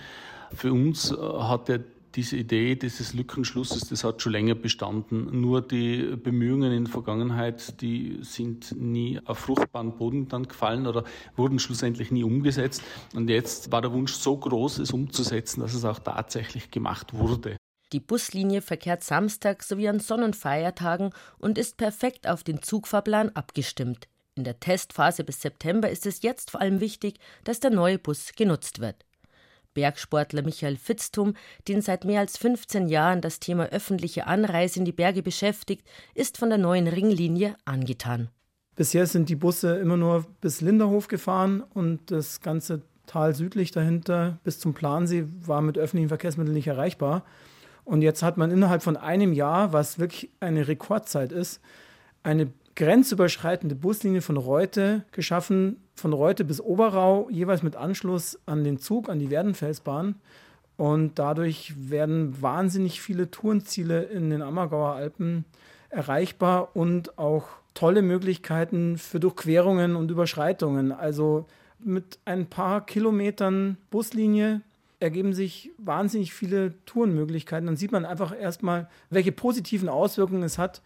Für 0.52 0.72
uns 0.72 1.16
hat 1.16 1.68
ja 1.68 1.78
diese 2.14 2.36
Idee 2.36 2.76
dieses 2.76 3.14
Lückenschlusses, 3.14 3.88
das 3.88 4.04
hat 4.04 4.22
schon 4.22 4.32
länger 4.32 4.54
bestanden. 4.54 5.40
Nur 5.40 5.62
die 5.62 6.16
Bemühungen 6.16 6.72
in 6.72 6.84
der 6.84 6.92
Vergangenheit, 6.92 7.80
die 7.80 8.18
sind 8.22 8.74
nie 8.78 9.20
auf 9.24 9.38
fruchtbaren 9.38 9.96
Boden 9.96 10.28
dann 10.28 10.48
gefallen 10.48 10.86
oder 10.86 11.04
wurden 11.36 11.58
schlussendlich 11.58 12.10
nie 12.10 12.24
umgesetzt. 12.24 12.82
Und 13.14 13.28
jetzt 13.28 13.72
war 13.72 13.82
der 13.82 13.92
Wunsch 13.92 14.12
so 14.12 14.36
groß, 14.36 14.78
es 14.78 14.92
umzusetzen, 14.92 15.60
dass 15.60 15.74
es 15.74 15.84
auch 15.84 15.98
tatsächlich 15.98 16.70
gemacht 16.70 17.14
wurde. 17.14 17.56
Die 17.92 18.00
Buslinie 18.00 18.62
verkehrt 18.62 19.04
Samstag 19.04 19.62
sowie 19.62 19.88
an 19.88 20.00
Sonnenfeiertagen 20.00 21.10
und 21.38 21.58
ist 21.58 21.76
perfekt 21.76 22.26
auf 22.26 22.42
den 22.42 22.62
Zugfahrplan 22.62 23.30
abgestimmt. 23.30 24.08
In 24.34 24.44
der 24.44 24.60
Testphase 24.60 25.24
bis 25.24 25.42
September 25.42 25.90
ist 25.90 26.06
es 26.06 26.22
jetzt 26.22 26.50
vor 26.50 26.62
allem 26.62 26.80
wichtig, 26.80 27.18
dass 27.44 27.60
der 27.60 27.70
neue 27.70 27.98
Bus 27.98 28.32
genutzt 28.34 28.80
wird. 28.80 29.04
Bergsportler 29.74 30.42
Michael 30.42 30.76
Fitztum, 30.76 31.34
den 31.68 31.82
seit 31.82 32.04
mehr 32.04 32.20
als 32.20 32.36
15 32.38 32.88
Jahren 32.88 33.20
das 33.20 33.40
Thema 33.40 33.66
öffentliche 33.66 34.26
Anreise 34.26 34.78
in 34.78 34.84
die 34.84 34.92
Berge 34.92 35.22
beschäftigt, 35.22 35.86
ist 36.14 36.38
von 36.38 36.48
der 36.48 36.58
neuen 36.58 36.88
Ringlinie 36.88 37.56
angetan. 37.64 38.28
Bisher 38.74 39.06
sind 39.06 39.28
die 39.28 39.36
Busse 39.36 39.76
immer 39.76 39.96
nur 39.96 40.24
bis 40.40 40.60
Linderhof 40.60 41.08
gefahren 41.08 41.62
und 41.74 42.10
das 42.10 42.40
ganze 42.40 42.82
Tal 43.06 43.34
südlich 43.34 43.72
dahinter 43.72 44.38
bis 44.44 44.58
zum 44.58 44.74
Plansee 44.74 45.26
war 45.40 45.60
mit 45.60 45.76
öffentlichen 45.76 46.08
Verkehrsmitteln 46.08 46.54
nicht 46.54 46.68
erreichbar. 46.68 47.24
Und 47.84 48.02
jetzt 48.02 48.22
hat 48.22 48.36
man 48.36 48.50
innerhalb 48.50 48.82
von 48.82 48.96
einem 48.96 49.32
Jahr, 49.32 49.72
was 49.72 49.98
wirklich 49.98 50.30
eine 50.40 50.68
Rekordzeit 50.68 51.32
ist, 51.32 51.60
eine 52.22 52.52
grenzüberschreitende 52.76 53.74
Buslinie 53.74 54.22
von 54.22 54.36
Reute 54.36 55.04
geschaffen, 55.12 55.76
von 55.94 56.12
Reute 56.12 56.44
bis 56.44 56.60
Oberau, 56.60 57.28
jeweils 57.30 57.62
mit 57.62 57.76
Anschluss 57.76 58.38
an 58.46 58.64
den 58.64 58.78
Zug, 58.78 59.08
an 59.08 59.18
die 59.18 59.30
Werdenfelsbahn. 59.30 60.16
Und 60.76 61.18
dadurch 61.18 61.74
werden 61.76 62.40
wahnsinnig 62.40 63.00
viele 63.00 63.30
Tourenziele 63.30 64.04
in 64.04 64.30
den 64.30 64.42
Ammergauer 64.42 64.94
Alpen 64.94 65.44
erreichbar 65.90 66.74
und 66.74 67.18
auch 67.18 67.46
tolle 67.74 68.02
Möglichkeiten 68.02 68.98
für 68.98 69.20
Durchquerungen 69.20 69.96
und 69.96 70.10
Überschreitungen. 70.10 70.92
Also 70.92 71.46
mit 71.78 72.18
ein 72.24 72.46
paar 72.46 72.84
Kilometern 72.84 73.76
Buslinie 73.90 74.62
ergeben 75.00 75.34
sich 75.34 75.70
wahnsinnig 75.78 76.32
viele 76.32 76.74
Tourenmöglichkeiten. 76.86 77.66
Dann 77.66 77.76
sieht 77.76 77.92
man 77.92 78.04
einfach 78.04 78.38
erstmal, 78.38 78.88
welche 79.10 79.32
positiven 79.32 79.88
Auswirkungen 79.88 80.44
es 80.44 80.58
hat, 80.58 80.80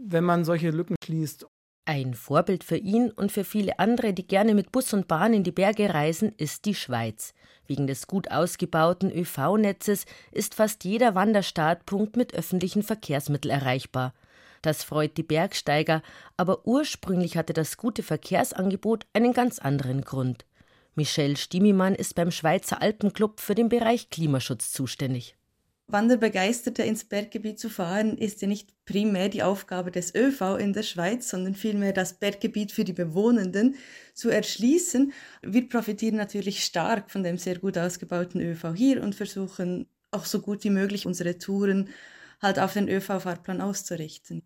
wenn 0.00 0.24
man 0.24 0.44
solche 0.44 0.70
Lücken 0.70 0.96
schließt. 1.04 1.46
Ein 1.84 2.12
Vorbild 2.12 2.64
für 2.64 2.76
ihn 2.76 3.10
und 3.10 3.32
für 3.32 3.44
viele 3.44 3.78
andere, 3.78 4.12
die 4.12 4.26
gerne 4.26 4.54
mit 4.54 4.72
Bus 4.72 4.92
und 4.92 5.08
Bahn 5.08 5.32
in 5.32 5.42
die 5.42 5.52
Berge 5.52 5.94
reisen, 5.94 6.34
ist 6.36 6.66
die 6.66 6.74
Schweiz. 6.74 7.32
Wegen 7.66 7.86
des 7.86 8.06
gut 8.06 8.30
ausgebauten 8.30 9.10
ÖV-Netzes 9.10 10.04
ist 10.30 10.54
fast 10.54 10.84
jeder 10.84 11.14
Wanderstartpunkt 11.14 12.16
mit 12.16 12.34
öffentlichen 12.34 12.82
Verkehrsmitteln 12.82 13.58
erreichbar. 13.58 14.12
Das 14.60 14.84
freut 14.84 15.16
die 15.16 15.22
Bergsteiger, 15.22 16.02
aber 16.36 16.66
ursprünglich 16.66 17.38
hatte 17.38 17.54
das 17.54 17.78
gute 17.78 18.02
Verkehrsangebot 18.02 19.06
einen 19.14 19.32
ganz 19.32 19.58
anderen 19.58 20.02
Grund. 20.02 20.44
Michelle 20.94 21.36
Stimimann 21.36 21.94
ist 21.94 22.16
beim 22.16 22.30
Schweizer 22.30 22.82
Alpenclub 22.82 23.40
für 23.40 23.54
den 23.54 23.70
Bereich 23.70 24.10
Klimaschutz 24.10 24.72
zuständig. 24.72 25.37
Wanderbegeisterte 25.90 26.82
ins 26.82 27.04
Berggebiet 27.04 27.58
zu 27.58 27.70
fahren, 27.70 28.18
ist 28.18 28.42
ja 28.42 28.48
nicht 28.48 28.74
primär 28.84 29.30
die 29.30 29.42
Aufgabe 29.42 29.90
des 29.90 30.14
ÖV 30.14 30.56
in 30.58 30.74
der 30.74 30.82
Schweiz, 30.82 31.30
sondern 31.30 31.54
vielmehr 31.54 31.94
das 31.94 32.18
Berggebiet 32.18 32.72
für 32.72 32.84
die 32.84 32.92
Bewohnenden 32.92 33.74
zu 34.14 34.28
erschließen. 34.28 35.12
Wir 35.42 35.66
profitieren 35.68 36.16
natürlich 36.16 36.62
stark 36.62 37.10
von 37.10 37.22
dem 37.22 37.38
sehr 37.38 37.58
gut 37.58 37.78
ausgebauten 37.78 38.40
ÖV 38.40 38.74
hier 38.74 39.02
und 39.02 39.14
versuchen 39.14 39.86
auch 40.10 40.26
so 40.26 40.40
gut 40.40 40.62
wie 40.64 40.70
möglich 40.70 41.06
unsere 41.06 41.38
Touren 41.38 41.88
halt 42.40 42.58
auf 42.58 42.74
den 42.74 42.88
ÖV-Fahrplan 42.88 43.60
auszurichten. 43.62 44.42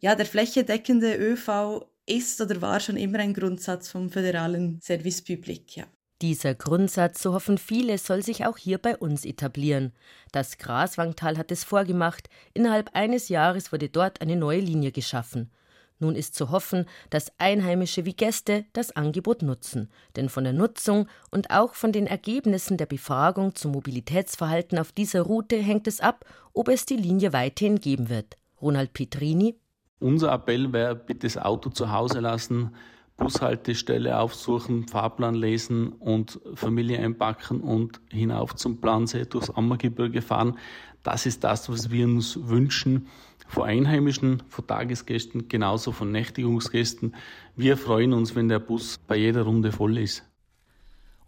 Ja, 0.00 0.14
der 0.14 0.26
flächendeckende 0.26 1.16
ÖV 1.16 1.86
ist 2.06 2.40
oder 2.40 2.60
war 2.60 2.80
schon 2.80 2.96
immer 2.96 3.18
ein 3.20 3.34
Grundsatz 3.34 3.88
vom 3.88 4.10
föderalen 4.10 4.80
Service 4.82 5.22
Public, 5.22 5.76
ja. 5.76 5.86
Dieser 6.22 6.54
Grundsatz, 6.54 7.20
so 7.20 7.34
hoffen 7.34 7.58
viele, 7.58 7.98
soll 7.98 8.22
sich 8.22 8.46
auch 8.46 8.56
hier 8.56 8.78
bei 8.78 8.96
uns 8.96 9.24
etablieren. 9.24 9.92
Das 10.30 10.56
Graswangtal 10.56 11.36
hat 11.36 11.50
es 11.50 11.64
vorgemacht. 11.64 12.30
Innerhalb 12.54 12.90
eines 12.94 13.28
Jahres 13.28 13.72
wurde 13.72 13.88
dort 13.88 14.20
eine 14.20 14.36
neue 14.36 14.60
Linie 14.60 14.92
geschaffen. 14.92 15.50
Nun 15.98 16.14
ist 16.14 16.36
zu 16.36 16.50
hoffen, 16.52 16.86
dass 17.10 17.32
Einheimische 17.38 18.04
wie 18.04 18.14
Gäste 18.14 18.64
das 18.72 18.94
Angebot 18.94 19.42
nutzen. 19.42 19.90
Denn 20.14 20.28
von 20.28 20.44
der 20.44 20.52
Nutzung 20.52 21.08
und 21.32 21.50
auch 21.50 21.74
von 21.74 21.90
den 21.90 22.06
Ergebnissen 22.06 22.76
der 22.76 22.86
Befragung 22.86 23.56
zum 23.56 23.72
Mobilitätsverhalten 23.72 24.78
auf 24.78 24.92
dieser 24.92 25.22
Route 25.22 25.56
hängt 25.56 25.88
es 25.88 25.98
ab, 25.98 26.24
ob 26.52 26.68
es 26.68 26.86
die 26.86 26.96
Linie 26.96 27.32
weiterhin 27.32 27.80
geben 27.80 28.08
wird. 28.08 28.36
Ronald 28.60 28.92
Petrini. 28.92 29.56
Unser 29.98 30.32
Appell 30.32 30.72
wäre, 30.72 30.94
bitte 30.94 31.26
das 31.26 31.36
Auto 31.36 31.70
zu 31.70 31.90
Hause 31.90 32.20
lassen, 32.20 32.76
Bushaltestelle 33.16 34.18
aufsuchen, 34.18 34.88
Fahrplan 34.88 35.34
lesen 35.34 35.92
und 35.92 36.40
Familie 36.54 36.98
einpacken 36.98 37.60
und 37.60 38.00
hinauf 38.10 38.54
zum 38.54 38.80
Plansee 38.80 39.24
durchs 39.24 39.50
Ammergebirge 39.50 40.22
fahren. 40.22 40.58
Das 41.02 41.26
ist 41.26 41.44
das, 41.44 41.68
was 41.68 41.90
wir 41.90 42.06
uns 42.06 42.38
wünschen 42.48 43.08
von 43.48 43.64
Einheimischen, 43.64 44.42
von 44.48 44.66
Tagesgästen, 44.66 45.48
genauso 45.48 45.92
von 45.92 46.10
Nächtigungsgästen. 46.10 47.14
Wir 47.56 47.76
freuen 47.76 48.12
uns, 48.12 48.34
wenn 48.34 48.48
der 48.48 48.60
Bus 48.60 48.98
bei 49.06 49.16
jeder 49.16 49.42
Runde 49.42 49.72
voll 49.72 49.98
ist. 49.98 50.31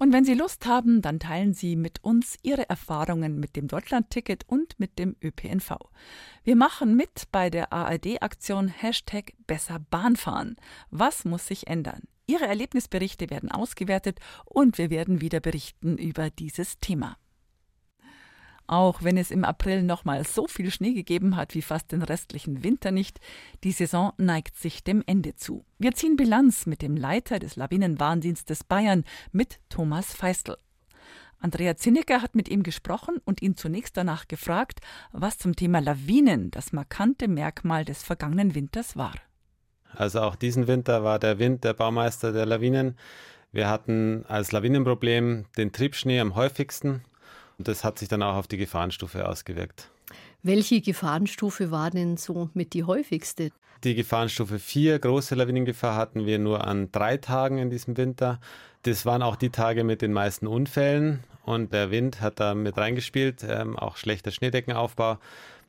Und 0.05 0.13
wenn 0.13 0.27
Sie 0.27 0.35
Lust 0.35 0.67
haben, 0.67 1.01
dann 1.01 1.19
teilen 1.19 1.55
Sie 1.55 1.77
mit 1.77 2.05
uns 2.05 2.37
Ihre 2.43 2.69
Erfahrungen 2.69 3.41
mit 3.41 3.57
dem 3.57 3.69
Deutschlandticket 3.69 4.45
und 4.47 4.79
mit 4.79 4.99
dem 4.99 5.17
ÖPNV. 5.25 5.79
Wir 6.43 6.57
machen 6.57 6.95
mit 6.95 7.29
bei 7.33 7.49
der 7.49 7.73
ARD-Aktion 7.73 8.69
Hashtag 8.69 9.33
Besser 9.47 9.79
Bahnfahren. 9.79 10.57
Was 10.91 11.25
muss 11.25 11.47
sich 11.47 11.69
ändern? 11.69 12.03
Ihre 12.27 12.45
Erlebnisberichte 12.45 13.31
werden 13.31 13.51
ausgewertet 13.51 14.19
und 14.45 14.77
wir 14.77 14.91
werden 14.91 15.23
wieder 15.23 15.41
berichten 15.41 15.97
über 15.97 16.29
dieses 16.29 16.79
Thema. 16.81 17.17
Auch 18.67 19.03
wenn 19.03 19.19
es 19.19 19.31
im 19.31 19.45
April 19.45 19.83
nochmal 19.83 20.25
so 20.25 20.47
viel 20.47 20.71
Schnee 20.71 20.95
gegeben 20.95 21.37
hat 21.37 21.55
wie 21.55 21.63
fast 21.63 21.93
den 21.93 22.03
restlichen 22.03 22.65
Winter 22.65 22.91
nicht, 22.91 23.21
die 23.63 23.73
Saison 23.73 24.13
neigt 24.17 24.57
sich 24.57 24.83
dem 24.83 25.03
Ende 25.07 25.37
zu. 25.37 25.65
Wir 25.79 25.93
ziehen 25.93 26.17
Bilanz 26.17 26.65
mit 26.65 26.81
dem 26.81 26.97
Leiter 26.97 27.39
des 27.39 27.57
Lawinenwarndienstes 27.57 28.65
Bayern, 28.65 29.05
mit 29.33 29.61
Thomas 29.69 30.15
Feistel. 30.15 30.57
Andrea 31.41 31.77
Zinnecker 31.77 32.23
hat 32.23 32.35
mit 32.35 32.49
ihm 32.49 32.63
gesprochen 32.63 33.21
und 33.27 33.43
ihn 33.43 33.55
zunächst 33.55 33.99
danach 33.99 34.29
gefragt, 34.29 34.81
was 35.13 35.37
zum 35.37 35.55
Thema 35.55 35.81
Lawinen 35.81 36.51
das 36.51 36.73
markante 36.73 37.29
Merkmal 37.29 37.85
des 37.85 38.03
vergangenen 38.03 38.55
Winters 38.55 38.97
war. 38.97 39.13
Also 39.93 40.23
auch 40.23 40.37
diesen 40.37 40.67
Winter 40.67 41.05
war 41.05 41.19
der 41.19 41.39
Wind 41.39 41.65
der 41.65 41.75
Baumeister 41.75 42.33
der 42.33 42.47
Lawinen. 42.47 42.97
Wir 43.53 43.69
hatten 43.69 44.25
als 44.27 44.53
Lawinenproblem 44.53 45.45
den 45.59 45.71
Triebschnee 45.71 46.19
am 46.19 46.35
häufigsten 46.35 47.05
und 47.59 47.69
das 47.69 47.85
hat 47.85 47.99
sich 47.99 48.09
dann 48.09 48.23
auch 48.23 48.37
auf 48.37 48.47
die 48.47 48.57
Gefahrenstufe 48.57 49.29
ausgewirkt. 49.29 49.91
Welche 50.43 50.81
Gefahrenstufe 50.81 51.71
war 51.71 51.91
denn 51.91 52.17
so 52.17 52.51
mit 52.55 52.75
die 52.75 52.85
häufigste? 52.85 53.51
Die 53.83 53.95
Gefahrenstufe 53.95 54.59
4, 54.59 54.99
große 54.99 55.35
Lawinengefahr, 55.35 55.97
hatten 55.97 56.27
wir 56.27 56.39
nur 56.39 56.67
an 56.67 56.91
drei 56.93 57.17
Tagen 57.17 57.59
in 57.59 57.71
diesem 57.71 57.97
Winter. 57.97 58.41
Das 58.83 59.07
waren 59.07 59.23
auch 59.23 59.37
die 59.37 59.51
Tage 59.51 59.85
mit 59.85 60.03
den 60.03 60.13
meisten 60.13 60.47
Unfällen 60.47 61.25
und 61.45 61.73
der 61.73 61.91
Wind 61.91 62.21
hat 62.21 62.41
da 62.41 62.55
mit 62.55 62.77
reingespielt, 62.77 63.45
ähm, 63.47 63.79
auch 63.79 63.97
schlechter 63.97 64.31
Schneedeckenaufbau. 64.31 65.19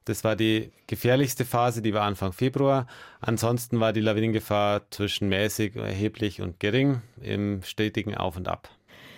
Das 0.05 0.23
war 0.23 0.35
die 0.35 0.71
gefährlichste 0.87 1.45
Phase, 1.45 1.81
die 1.81 1.93
war 1.93 2.03
Anfang 2.03 2.31
Februar. 2.31 2.87
Ansonsten 3.21 3.79
war 3.79 3.91
die 3.91 4.01
Lawinengefahr 4.01 4.81
zwischen 4.91 5.29
mäßig, 5.29 5.75
erheblich 5.75 6.41
und 6.41 6.59
gering 6.59 7.01
im 7.21 7.63
stetigen 7.63 8.15
Auf 8.15 8.37
und 8.37 8.47
Ab. 8.47 8.69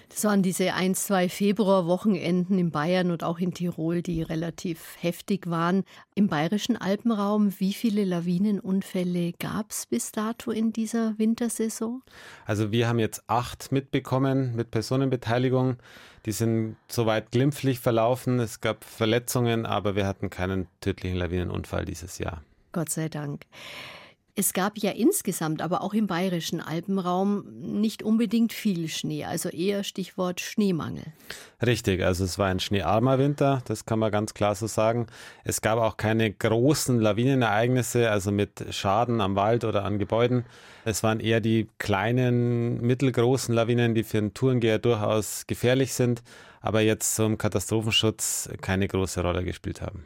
Das 0.10 0.24
waren 0.24 0.42
diese 0.42 0.74
ein, 0.74 0.96
zwei 0.96 1.30
Februarwochenenden 1.30 2.58
in 2.58 2.72
Bayern 2.72 3.12
und 3.12 3.24
auch 3.24 3.40
in 3.40 3.54
Tirol, 3.54 4.02
die 4.02 4.22
relativ 4.22 4.96
heftig 5.00 5.50
waren. 5.50 5.84
Im 6.16 6.28
bayerischen 6.28 6.78
Alpenraum, 6.78 7.54
wie 7.60 7.74
viele 7.74 8.04
Lawinenunfälle 8.06 9.34
gab 9.34 9.72
es 9.72 9.86
bis 9.86 10.12
dato 10.12 10.52
in 10.52 10.72
dieser 10.72 11.18
Wintersaison? 11.18 12.02
Also 12.46 12.72
wir 12.72 12.88
haben 12.88 13.00
jetzt 13.00 13.24
acht 13.28 13.72
mitbekommen 13.72 14.56
mit 14.56 14.72
Personenbeteiligung. 14.72 15.78
Die 16.26 16.32
sind 16.32 16.78
soweit 16.88 17.32
glimpflich 17.32 17.80
verlaufen. 17.80 18.40
Es 18.40 18.62
gab 18.62 18.84
Verletzungen, 18.84 19.66
aber 19.66 19.96
wir 19.96 20.08
hatten 20.08 20.30
keinen 20.30 20.68
tödlichen 20.82 21.18
Lawinenunfall 21.18 21.86
dieses 21.86 22.18
Jahr. 22.18 22.42
Gott 22.72 22.90
sei 22.90 23.10
Dank. 23.10 23.46
Es 24.40 24.54
gab 24.54 24.78
ja 24.78 24.92
insgesamt, 24.92 25.64
aber 25.64 25.82
auch 25.82 25.96
im 25.96 26.06
bayerischen 26.06 26.62
Alpenraum 26.62 27.44
nicht 27.60 28.04
unbedingt 28.04 28.54
viel 28.54 28.88
Schnee, 28.88 29.26
also 29.26 29.50
eher 29.50 29.84
Stichwort 29.84 30.42
Schneemangel. 30.42 31.06
Richtig, 31.66 32.04
also 32.04 32.24
es 32.24 32.38
war 32.38 32.46
ein 32.46 32.60
schneearmer 32.60 33.18
Winter, 33.18 33.64
das 33.66 33.88
kann 33.88 33.98
man 33.98 34.12
ganz 34.12 34.36
klar 34.36 34.54
so 34.54 34.68
sagen. 34.68 35.08
Es 35.44 35.62
gab 35.62 35.80
auch 35.80 35.98
keine 35.98 36.32
großen 36.32 37.00
Lawinenereignisse, 37.00 38.12
also 38.12 38.32
mit 38.32 38.64
Schaden 38.70 39.22
am 39.22 39.36
Wald 39.36 39.64
oder 39.64 39.84
an 39.84 39.98
Gebäuden. 39.98 40.46
Es 40.86 41.02
waren 41.02 41.20
eher 41.20 41.42
die 41.42 41.68
kleinen, 41.80 42.80
mittelgroßen 42.82 43.56
Lawinen, 43.56 43.96
die 43.96 44.04
für 44.04 44.20
einen 44.20 44.36
Tourengeher 44.36 44.78
durchaus 44.78 45.48
gefährlich 45.48 45.94
sind, 45.94 46.22
aber 46.62 46.82
jetzt 46.82 47.16
zum 47.16 47.40
Katastrophenschutz 47.40 48.50
keine 48.62 48.88
große 48.88 49.20
Rolle 49.20 49.44
gespielt 49.44 49.82
haben. 49.82 50.06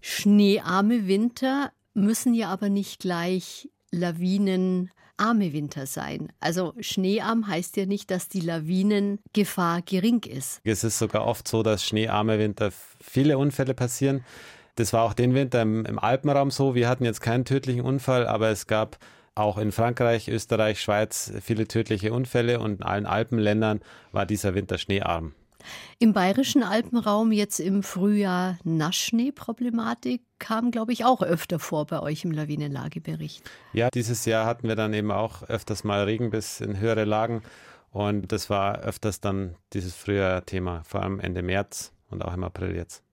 Schneearme 0.00 1.06
Winter 1.06 1.72
müssen 1.96 2.34
ja 2.34 2.48
aber 2.48 2.68
nicht 2.68 3.00
gleich 3.00 3.68
lawinenarme 3.90 5.52
Winter 5.52 5.86
sein. 5.86 6.32
Also 6.40 6.74
schneearm 6.78 7.46
heißt 7.46 7.76
ja 7.76 7.86
nicht, 7.86 8.10
dass 8.10 8.28
die 8.28 8.40
Lawinengefahr 8.40 9.82
gering 9.82 10.22
ist. 10.24 10.60
Es 10.64 10.84
ist 10.84 10.98
sogar 10.98 11.26
oft 11.26 11.48
so, 11.48 11.62
dass 11.62 11.84
schneearme 11.84 12.38
Winter 12.38 12.70
viele 13.00 13.38
Unfälle 13.38 13.74
passieren. 13.74 14.24
Das 14.76 14.92
war 14.92 15.02
auch 15.02 15.14
den 15.14 15.34
Winter 15.34 15.62
im, 15.62 15.86
im 15.86 15.98
Alpenraum 15.98 16.50
so. 16.50 16.74
Wir 16.74 16.88
hatten 16.88 17.04
jetzt 17.04 17.22
keinen 17.22 17.46
tödlichen 17.46 17.80
Unfall, 17.80 18.26
aber 18.26 18.50
es 18.50 18.66
gab 18.66 18.98
auch 19.34 19.58
in 19.58 19.72
Frankreich, 19.72 20.28
Österreich, 20.28 20.80
Schweiz 20.80 21.32
viele 21.42 21.66
tödliche 21.66 22.12
Unfälle 22.12 22.60
und 22.60 22.80
in 22.80 22.82
allen 22.82 23.06
Alpenländern 23.06 23.80
war 24.12 24.26
dieser 24.26 24.54
Winter 24.54 24.78
schneearm. 24.78 25.34
Im 25.98 26.12
bayerischen 26.12 26.62
Alpenraum 26.62 27.32
jetzt 27.32 27.60
im 27.60 27.82
Frühjahr 27.82 28.58
Nassschneeproblematik 28.64 30.22
kam, 30.38 30.70
glaube 30.70 30.92
ich, 30.92 31.04
auch 31.04 31.22
öfter 31.22 31.58
vor 31.58 31.86
bei 31.86 32.00
euch 32.00 32.24
im 32.24 32.32
Lawinenlagebericht. 32.32 33.42
Ja, 33.72 33.88
dieses 33.90 34.24
Jahr 34.24 34.46
hatten 34.46 34.68
wir 34.68 34.76
dann 34.76 34.92
eben 34.92 35.10
auch 35.10 35.42
öfters 35.44 35.84
mal 35.84 36.04
Regen 36.04 36.30
bis 36.30 36.60
in 36.60 36.78
höhere 36.78 37.04
Lagen. 37.04 37.42
Und 37.90 38.32
das 38.32 38.50
war 38.50 38.80
öfters 38.80 39.20
dann 39.20 39.54
dieses 39.72 39.94
Frühjahr-Thema, 39.94 40.82
vor 40.84 41.02
allem 41.02 41.20
Ende 41.20 41.42
März 41.42 41.92
und 42.10 42.24
auch 42.24 42.34
im 42.34 42.44
April 42.44 42.76
jetzt. 42.76 43.05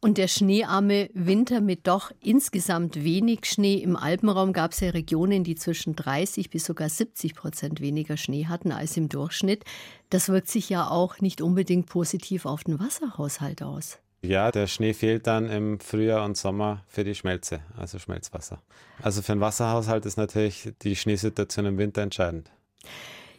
Und 0.00 0.18
der 0.18 0.28
schneearme 0.28 1.10
Winter 1.14 1.60
mit 1.60 1.86
doch 1.86 2.12
insgesamt 2.20 3.02
wenig 3.02 3.46
Schnee. 3.46 3.76
Im 3.76 3.96
Alpenraum 3.96 4.52
gab 4.52 4.72
es 4.72 4.80
ja 4.80 4.90
Regionen, 4.90 5.44
die 5.44 5.54
zwischen 5.54 5.96
30 5.96 6.50
bis 6.50 6.64
sogar 6.64 6.88
70 6.88 7.34
Prozent 7.34 7.80
weniger 7.80 8.16
Schnee 8.16 8.46
hatten 8.46 8.72
als 8.72 8.96
im 8.96 9.08
Durchschnitt. 9.08 9.64
Das 10.10 10.28
wirkt 10.28 10.48
sich 10.48 10.68
ja 10.68 10.88
auch 10.88 11.20
nicht 11.20 11.40
unbedingt 11.40 11.86
positiv 11.86 12.46
auf 12.46 12.64
den 12.64 12.78
Wasserhaushalt 12.78 13.62
aus. 13.62 13.98
Ja, 14.24 14.50
der 14.50 14.66
Schnee 14.68 14.94
fehlt 14.94 15.26
dann 15.26 15.50
im 15.50 15.80
Frühjahr 15.80 16.24
und 16.24 16.36
Sommer 16.36 16.82
für 16.88 17.04
die 17.04 17.14
Schmelze, 17.14 17.60
also 17.76 17.98
Schmelzwasser. 17.98 18.62
Also 19.02 19.20
für 19.20 19.32
den 19.32 19.40
Wasserhaushalt 19.40 20.06
ist 20.06 20.16
natürlich 20.16 20.72
die 20.80 20.96
Schneesituation 20.96 21.66
im 21.66 21.76
Winter 21.76 22.00
entscheidend. 22.00 22.50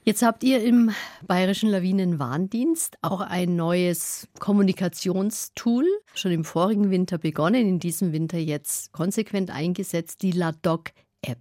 Jetzt 0.07 0.21
habt 0.21 0.43
ihr 0.43 0.63
im 0.63 0.91
Bayerischen 1.25 1.67
Lawinenwarndienst 1.71 3.00
auch 3.01 3.21
ein 3.21 3.55
neues 3.55 4.27
Kommunikationstool 4.38 5.83
schon 6.13 6.31
im 6.31 6.43
vorigen 6.43 6.91
Winter 6.91 7.17
begonnen, 7.17 7.67
in 7.67 7.79
diesem 7.79 8.13
Winter 8.13 8.38
jetzt 8.38 8.91
konsequent 8.91 9.50
eingesetzt, 9.50 10.21
die 10.21 10.29
LADOC-App. 10.29 11.39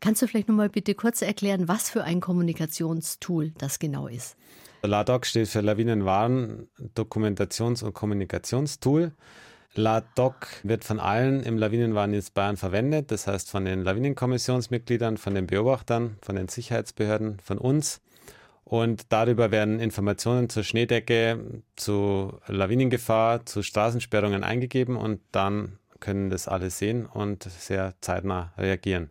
Kannst 0.00 0.22
du 0.22 0.26
vielleicht 0.26 0.48
noch 0.48 0.54
mal 0.54 0.70
bitte 0.70 0.94
kurz 0.94 1.20
erklären, 1.20 1.68
was 1.68 1.90
für 1.90 2.02
ein 2.02 2.20
Kommunikationstool 2.20 3.52
das 3.58 3.78
genau 3.78 4.06
ist? 4.06 4.34
LADOC 4.80 5.26
steht 5.26 5.48
für 5.48 5.60
Lawinenwarn 5.60 6.68
Dokumentations- 6.94 7.84
und 7.84 7.92
Kommunikationstool. 7.92 9.12
LADOC 9.74 10.48
wird 10.64 10.84
von 10.84 10.98
allen 10.98 11.42
im 11.42 11.56
Lawinenwarndienst 11.56 12.34
Bayern 12.34 12.56
verwendet, 12.56 13.10
das 13.12 13.26
heißt 13.26 13.50
von 13.50 13.64
den 13.64 13.82
Lawinenkommissionsmitgliedern, 13.84 15.16
von 15.16 15.34
den 15.34 15.46
Beobachtern, 15.46 16.16
von 16.22 16.36
den 16.36 16.48
Sicherheitsbehörden, 16.48 17.38
von 17.40 17.58
uns. 17.58 18.00
Und 18.64 19.12
darüber 19.12 19.50
werden 19.50 19.80
Informationen 19.80 20.48
zur 20.48 20.64
Schneedecke, 20.64 21.62
zu 21.76 22.38
Lawinengefahr, 22.46 23.46
zu 23.46 23.62
Straßensperrungen 23.62 24.44
eingegeben 24.44 24.96
und 24.96 25.20
dann 25.32 25.78
können 26.00 26.30
das 26.30 26.48
alle 26.48 26.70
sehen 26.70 27.06
und 27.06 27.44
sehr 27.44 27.94
zeitnah 28.00 28.52
reagieren. 28.58 29.10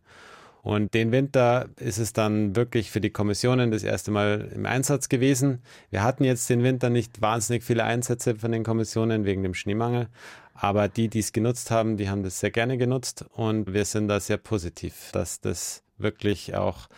Und 0.62 0.94
den 0.94 1.12
Winter 1.12 1.70
ist 1.78 2.00
es 2.00 2.14
dann 2.14 2.56
wirklich 2.56 2.92
für 2.92 3.02
die 3.02 3.10
Kommissionen 3.10 3.72
das 3.72 3.84
erste 3.84 4.12
Mal 4.12 4.50
im 4.54 4.66
Einsatz 4.66 5.10
gewesen. 5.10 5.62
Wir 5.90 6.04
hatten 6.04 6.24
jetzt 6.24 6.50
den 6.50 6.64
Winter 6.64 6.90
nicht 6.90 7.22
wahnsinnig 7.22 7.64
viele 7.64 7.84
Einsätze 7.84 8.36
von 8.36 8.52
den 8.52 8.64
Kommissionen 8.64 9.26
wegen 9.26 9.44
dem 9.44 9.54
Schneemangel, 9.54 10.08
aber 10.54 10.90
die, 10.90 11.08
die 11.08 11.20
es 11.20 11.32
genutzt 11.32 11.72
haben, 11.72 11.98
die 11.98 12.10
haben 12.10 12.24
das 12.24 12.40
sehr 12.40 12.52
gerne 12.52 12.78
genutzt 12.78 13.26
und 13.34 13.74
wir 13.74 13.86
sind 13.86 14.10
da 14.10 14.20
sehr 14.20 14.38
positiv, 14.38 15.12
dass 15.14 15.40
das 15.40 15.84
wirklich 15.98 16.56
auch 16.56 16.90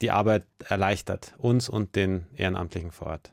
die 0.00 0.10
Arbeit 0.10 0.44
erleichtert, 0.66 1.34
uns 1.36 1.68
und 1.68 1.96
den 1.96 2.26
Ehrenamtlichen 2.36 2.90
vor 2.90 3.08
Ort. 3.08 3.32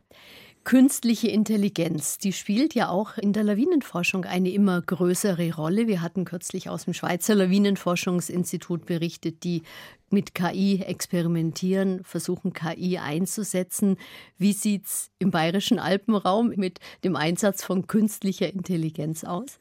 Künstliche 0.67 1.29
Intelligenz, 1.29 2.17
die 2.17 2.33
spielt 2.33 2.75
ja 2.75 2.89
auch 2.89 3.17
in 3.17 3.31
der 3.31 3.45
Lawinenforschung 3.45 4.25
eine 4.25 4.49
immer 4.49 4.81
größere 4.81 5.55
Rolle. 5.55 5.87
Wir 5.87 6.01
hatten 6.01 6.25
kürzlich 6.25 6.67
aus 6.67 6.83
dem 6.83 6.93
Schweizer 6.93 7.35
Lawinenforschungsinstitut 7.35 8.85
berichtet, 8.85 9.45
die 9.45 9.63
mit 10.09 10.35
KI 10.35 10.81
experimentieren, 10.85 12.03
versuchen 12.03 12.51
KI 12.51 12.97
einzusetzen. 12.97 13.95
Wie 14.37 14.51
sieht 14.51 14.87
es 14.87 15.09
im 15.19 15.31
bayerischen 15.31 15.79
Alpenraum 15.79 16.49
mit 16.57 16.81
dem 17.01 17.15
Einsatz 17.15 17.63
von 17.63 17.87
künstlicher 17.87 18.51
Intelligenz 18.51 19.23
aus? 19.23 19.59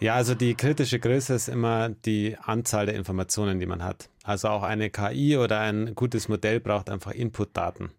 Ja, 0.00 0.16
also 0.16 0.34
die 0.34 0.56
kritische 0.56 0.98
Größe 0.98 1.34
ist 1.34 1.46
immer 1.46 1.90
die 1.90 2.36
Anzahl 2.42 2.86
der 2.86 2.96
Informationen, 2.96 3.60
die 3.60 3.66
man 3.66 3.84
hat. 3.84 4.08
Also 4.24 4.48
auch 4.48 4.64
eine 4.64 4.90
KI 4.90 5.36
oder 5.36 5.60
ein 5.60 5.94
gutes 5.94 6.28
Modell 6.28 6.58
braucht 6.58 6.90
einfach 6.90 7.12
Inputdaten. 7.12 7.90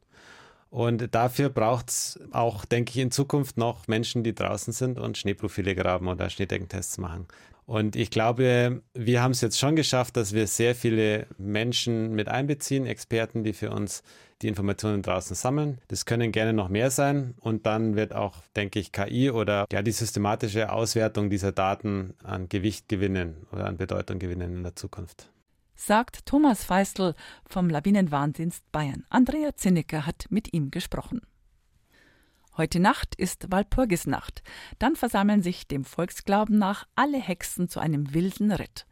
Und 0.74 1.14
dafür 1.14 1.50
braucht 1.50 1.90
es 1.90 2.20
auch, 2.32 2.66
denke 2.66 2.90
ich, 2.90 2.98
in 2.98 3.12
Zukunft 3.12 3.58
noch 3.58 3.88
Menschen, 3.88 4.24
die 4.24 4.34
draußen 4.34 4.74
sind 4.74 4.98
und 4.98 5.20
Schneeprofile 5.20 5.76
graben 5.76 6.08
oder 6.08 6.32
Schneedeckentests 6.32 6.98
machen. 6.98 7.28
Und 7.68 7.96
ich 7.96 8.10
glaube, 8.10 8.82
wir 8.96 9.22
haben 9.22 9.34
es 9.34 9.42
jetzt 9.42 9.60
schon 9.60 9.76
geschafft, 9.76 10.18
dass 10.18 10.34
wir 10.34 10.48
sehr 10.48 10.74
viele 10.74 11.28
Menschen 11.38 12.16
mit 12.16 12.28
einbeziehen, 12.28 12.88
Experten, 12.88 13.44
die 13.44 13.54
für 13.54 13.70
uns 13.70 14.02
die 14.42 14.48
Informationen 14.48 15.04
draußen 15.04 15.36
sammeln. 15.36 15.78
Das 15.90 16.08
können 16.08 16.32
gerne 16.32 16.54
noch 16.54 16.70
mehr 16.70 16.90
sein. 16.90 17.36
Und 17.40 17.68
dann 17.68 17.96
wird 17.96 18.16
auch, 18.16 18.38
denke 18.56 18.80
ich, 18.80 18.92
KI 18.92 19.30
oder 19.30 19.68
ja, 19.72 19.84
die 19.84 19.92
systematische 19.92 20.72
Auswertung 20.72 21.30
dieser 21.30 21.52
Daten 21.52 22.16
an 22.24 22.50
Gewicht 22.50 22.90
gewinnen 22.90 23.46
oder 23.52 23.66
an 23.66 23.78
Bedeutung 23.78 24.18
gewinnen 24.18 24.56
in 24.58 24.64
der 24.64 24.76
Zukunft 24.76 25.30
sagt 25.76 26.26
Thomas 26.26 26.64
Feistel 26.64 27.16
vom 27.46 27.70
Lawinenwarndienst 27.70 28.72
Bayern. 28.72 29.06
Andrea 29.10 29.56
Zinnecker 29.56 30.06
hat 30.06 30.28
mit 30.30 30.54
ihm 30.54 30.72
gesprochen. 30.72 31.22
Heute 32.56 32.80
Nacht 32.80 33.16
ist 33.16 33.52
Walpurgisnacht. 33.52 34.44
Dann 34.78 34.96
versammeln 34.96 35.42
sich 35.42 35.68
dem 35.68 35.86
Volksglauben 35.86 36.58
nach 36.58 36.86
alle 36.96 37.18
Hexen 37.20 37.68
zu 37.68 37.80
einem 37.80 38.14
wilden 38.14 38.52
Ritt. 38.52 38.86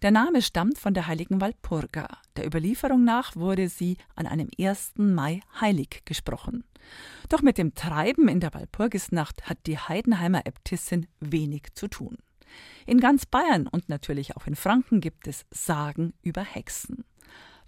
Der 0.00 0.10
Name 0.10 0.42
stammt 0.42 0.78
von 0.78 0.94
der 0.94 1.06
heiligen 1.06 1.40
Walpurga. 1.40 2.08
Der 2.36 2.46
Überlieferung 2.46 3.04
nach 3.04 3.36
wurde 3.36 3.68
sie 3.68 3.98
an 4.16 4.26
einem 4.26 4.48
1. 4.58 4.94
Mai 4.96 5.40
heilig 5.60 6.02
gesprochen. 6.04 6.64
Doch 7.28 7.42
mit 7.42 7.58
dem 7.58 7.74
Treiben 7.74 8.28
in 8.28 8.40
der 8.40 8.54
Walpurgisnacht 8.54 9.48
hat 9.48 9.58
die 9.66 9.78
Heidenheimer 9.78 10.46
Äbtissin 10.46 11.06
wenig 11.20 11.74
zu 11.74 11.88
tun. 11.88 12.18
In 12.86 13.00
ganz 13.00 13.26
Bayern 13.26 13.66
und 13.66 13.88
natürlich 13.88 14.36
auch 14.36 14.46
in 14.46 14.56
Franken 14.56 15.00
gibt 15.00 15.26
es 15.26 15.44
Sagen 15.50 16.14
über 16.22 16.42
Hexen. 16.42 17.04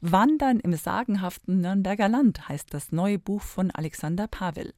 Wandern 0.01 0.61
im 0.61 0.75
sagenhaften 0.75 1.62
Nürnberger 1.62 2.09
Land 2.09 2.49
heißt 2.49 2.75
das 2.75 2.92
neue 2.92 3.18
Buch 3.18 3.42
von 3.42 3.70
Alexander 3.70 4.29
Pavel. 4.29 4.75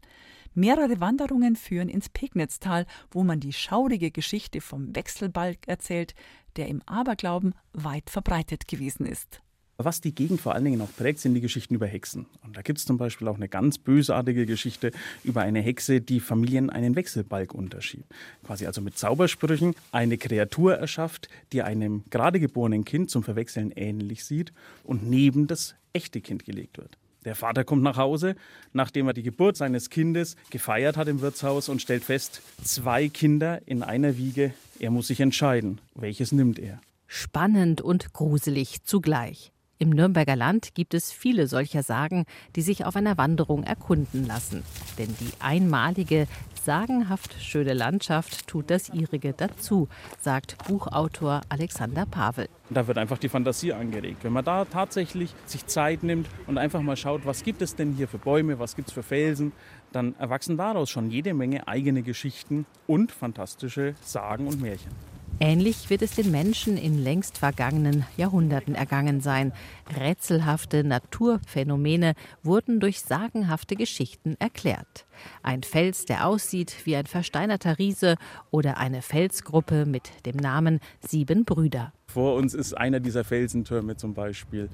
Mehrere 0.55 1.01
Wanderungen 1.01 1.57
führen 1.57 1.88
ins 1.88 2.09
Pegnitztal, 2.09 2.87
wo 3.11 3.25
man 3.25 3.40
die 3.40 3.53
schaurige 3.53 4.11
Geschichte 4.11 4.61
vom 4.61 4.95
Wechselbalg 4.95 5.66
erzählt, 5.66 6.14
der 6.57 6.69
im 6.69 6.81
Aberglauben 6.87 7.55
weit 7.73 8.09
verbreitet 8.09 8.69
gewesen 8.69 9.05
ist. 9.05 9.42
Was 9.79 10.01
die 10.01 10.15
Gegend 10.15 10.41
vor 10.41 10.55
allen 10.55 10.65
Dingen 10.65 10.81
auch 10.81 10.95
prägt, 10.97 11.19
sind 11.19 11.35
die 11.35 11.43
Geschichten 11.43 11.75
über 11.75 11.87
Hexen. 11.87 12.25
Und 12.43 12.57
da 12.57 12.62
gibt 12.62 12.79
es 12.79 12.87
zum 12.87 12.97
Beispiel 12.97 13.29
auch 13.29 13.37
eine 13.37 13.49
ganz 13.49 13.77
bösartige 13.77 14.47
Geschichte 14.47 14.91
über 15.23 15.43
eine 15.43 15.61
Hexe, 15.61 16.01
die 16.01 16.21
Familien 16.21 16.71
einen 16.71 16.97
Wechselbalg 16.97 17.53
unterschiebt. 17.53 18.11
Quasi 18.43 18.67
also 18.67 18.81
mit 18.81 18.97
Zaubersprüchen 18.97 19.75
eine 19.93 20.17
Kreatur 20.17 20.77
erschafft, 20.77 21.29
die 21.53 21.61
einem 21.61 22.05
gerade 22.09 22.41
geborenen 22.41 22.87
Kind 22.87 23.11
zum 23.11 23.23
Verwechseln 23.23 23.71
ähnlich 23.71 24.25
sieht 24.25 24.55
und 24.83 25.11
neben 25.11 25.47
das 25.47 25.75
echte 25.93 26.23
Kind 26.23 26.47
gelegt 26.47 26.79
wird. 26.79 26.97
Der 27.27 27.35
Vater 27.35 27.65
kommt 27.65 27.83
nach 27.83 27.99
Hause, 27.99 28.35
nachdem 28.73 29.09
er 29.09 29.12
die 29.12 29.25
Geburt 29.25 29.59
seines 29.59 29.91
Kindes 29.91 30.37
gefeiert 30.49 30.97
hat 30.97 31.09
im 31.09 31.21
Wirtshaus 31.21 31.69
und 31.69 31.83
stellt 31.83 32.05
fest, 32.05 32.41
zwei 32.62 33.09
Kinder 33.09 33.61
in 33.67 33.83
einer 33.83 34.17
Wiege. 34.17 34.55
Er 34.79 34.91
muss 34.91 35.09
sich 35.09 35.21
entscheiden, 35.21 35.81
welches 35.95 36.33
nimmt 36.33 36.59
er. 36.59 36.81
Spannend 37.09 37.83
und 37.83 38.12
gruselig 38.12 38.85
zugleich. 38.85 39.53
Im 39.79 39.91
Nürnberger 39.91 40.37
Land 40.37 40.75
gibt 40.75 40.95
es 40.95 41.12
viele 41.12 41.47
solcher 41.49 41.83
Sagen, 41.83 42.25
die 42.55 42.62
sich 42.62 42.87
auf 42.87 42.97
einer 42.97 43.19
Wanderung 43.19 43.62
erkunden 43.62 44.27
lassen. 44.27 44.62
Denn 44.97 45.15
die 45.21 45.31
einmalige, 45.39 46.27
sagenhaft 46.65 47.37
schöne 47.43 47.75
Landschaft 47.75 48.47
tut 48.47 48.71
das 48.71 48.89
ihrige 48.89 49.35
dazu, 49.35 49.89
sagt 50.19 50.57
Buchautor 50.67 51.43
Alexander 51.51 52.07
Pavel. 52.07 52.49
Da 52.71 52.87
wird 52.87 52.97
einfach 52.97 53.19
die 53.19 53.29
Fantasie 53.29 53.75
angeregt. 53.75 54.25
Wenn 54.25 54.33
man 54.33 54.47
da 54.47 54.65
tatsächlich 54.65 55.35
sich 55.45 55.67
Zeit 55.67 56.03
nimmt 56.03 56.27
und 56.47 56.57
einfach 56.57 56.81
mal 56.81 56.97
schaut, 56.97 57.27
was 57.27 57.43
gibt 57.43 57.61
es 57.61 57.77
denn 57.77 57.93
hier 57.93 58.09
für 58.09 58.19
Bäume, 58.19 58.59
was 58.59 58.77
gibt 58.77 58.89
es 58.89 58.95
für 58.95 59.03
Felsen, 59.03 59.53
dann 59.93 60.15
erwachsen 60.19 60.57
daraus 60.57 60.89
schon 60.89 61.11
jede 61.11 61.35
Menge 61.35 61.69
eigene 61.69 62.03
Geschichten 62.03 62.65
und 62.87 63.12
fantastische 63.12 63.95
Sagen 64.01 64.49
und 64.49 64.61
Märchen. 64.61 65.15
Ähnlich 65.38 65.90
wird 65.90 66.01
es 66.01 66.12
den 66.12 66.31
Menschen 66.31 66.79
in 66.79 67.05
längst 67.05 67.37
vergangenen 67.37 68.07
Jahrhunderten 68.16 68.75
ergangen 68.75 69.20
sein. 69.20 69.53
Rätselhafte 70.01 70.83
Naturphänomene 70.83 72.14
wurden 72.42 72.81
durch 72.81 73.03
sagenhafte 73.03 73.77
Geschichten 73.77 74.37
erklärt. 74.38 75.05
Ein 75.42 75.62
Fels, 75.62 76.07
der 76.07 76.27
aussieht 76.27 76.75
wie 76.85 76.96
ein 76.96 77.05
versteinerter 77.05 77.79
Riese 77.79 78.16
oder 78.51 78.79
eine 78.79 79.03
Felsgruppe 79.03 79.85
mit 79.85 80.11
dem 80.25 80.37
Namen 80.37 80.81
Sieben 81.07 81.44
Brüder. 81.44 81.92
Vor 82.07 82.37
uns 82.37 82.55
ist 82.55 82.72
einer 82.72 83.01
dieser 83.01 83.22
Felsentürme 83.22 83.96
zum 83.96 84.14
Beispiel. 84.14 84.70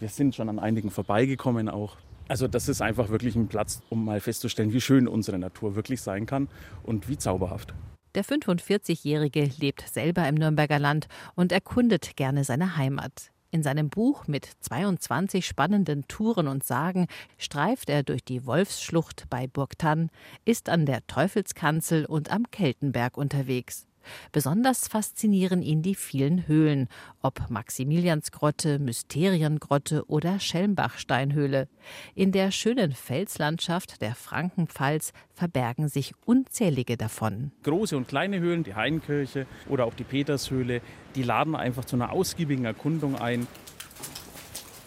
Wir 0.00 0.08
sind 0.08 0.34
schon 0.34 0.48
an 0.48 0.58
einigen 0.58 0.90
vorbeigekommen 0.90 1.68
auch. 1.68 1.96
Also 2.26 2.48
das 2.48 2.68
ist 2.68 2.82
einfach 2.82 3.10
wirklich 3.10 3.36
ein 3.36 3.46
Platz, 3.46 3.82
um 3.88 4.04
mal 4.04 4.18
festzustellen, 4.18 4.72
wie 4.72 4.80
schön 4.80 5.06
unsere 5.06 5.38
Natur 5.38 5.76
wirklich 5.76 6.00
sein 6.00 6.26
kann 6.26 6.48
und 6.82 7.08
wie 7.08 7.18
zauberhaft. 7.18 7.72
Der 8.14 8.24
45-Jährige 8.24 9.50
lebt 9.58 9.88
selber 9.88 10.28
im 10.28 10.34
Nürnberger 10.34 10.78
Land 10.78 11.08
und 11.34 11.50
erkundet 11.50 12.14
gerne 12.16 12.44
seine 12.44 12.76
Heimat. 12.76 13.30
In 13.50 13.62
seinem 13.62 13.88
Buch 13.90 14.26
mit 14.26 14.48
22 14.60 15.46
spannenden 15.46 16.06
Touren 16.08 16.48
und 16.48 16.64
Sagen 16.64 17.06
streift 17.38 17.90
er 17.90 18.02
durch 18.02 18.24
die 18.24 18.46
Wolfsschlucht 18.46 19.26
bei 19.30 19.46
Burgtann, 19.46 20.10
ist 20.44 20.68
an 20.68 20.86
der 20.86 21.06
Teufelskanzel 21.06 22.04
und 22.04 22.30
am 22.30 22.50
Keltenberg 22.50 23.16
unterwegs. 23.16 23.86
Besonders 24.32 24.88
faszinieren 24.88 25.62
ihn 25.62 25.82
die 25.82 25.94
vielen 25.94 26.46
Höhlen, 26.46 26.88
ob 27.20 27.50
Maximiliansgrotte, 27.50 28.78
Mysteriengrotte 28.78 30.04
oder 30.06 30.40
Schelmbachsteinhöhle. 30.40 31.68
In 32.14 32.32
der 32.32 32.50
schönen 32.50 32.92
Felslandschaft 32.92 34.00
der 34.00 34.14
Frankenpfalz 34.14 35.12
verbergen 35.32 35.88
sich 35.88 36.14
unzählige 36.24 36.96
davon. 36.96 37.52
Große 37.62 37.96
und 37.96 38.08
kleine 38.08 38.40
Höhlen, 38.40 38.64
die 38.64 38.74
Heinkirche 38.74 39.46
oder 39.68 39.86
auch 39.86 39.94
die 39.94 40.04
Petershöhle, 40.04 40.80
die 41.14 41.22
laden 41.22 41.54
einfach 41.54 41.84
zu 41.84 41.96
einer 41.96 42.12
ausgiebigen 42.12 42.64
Erkundung 42.64 43.16
ein. 43.16 43.46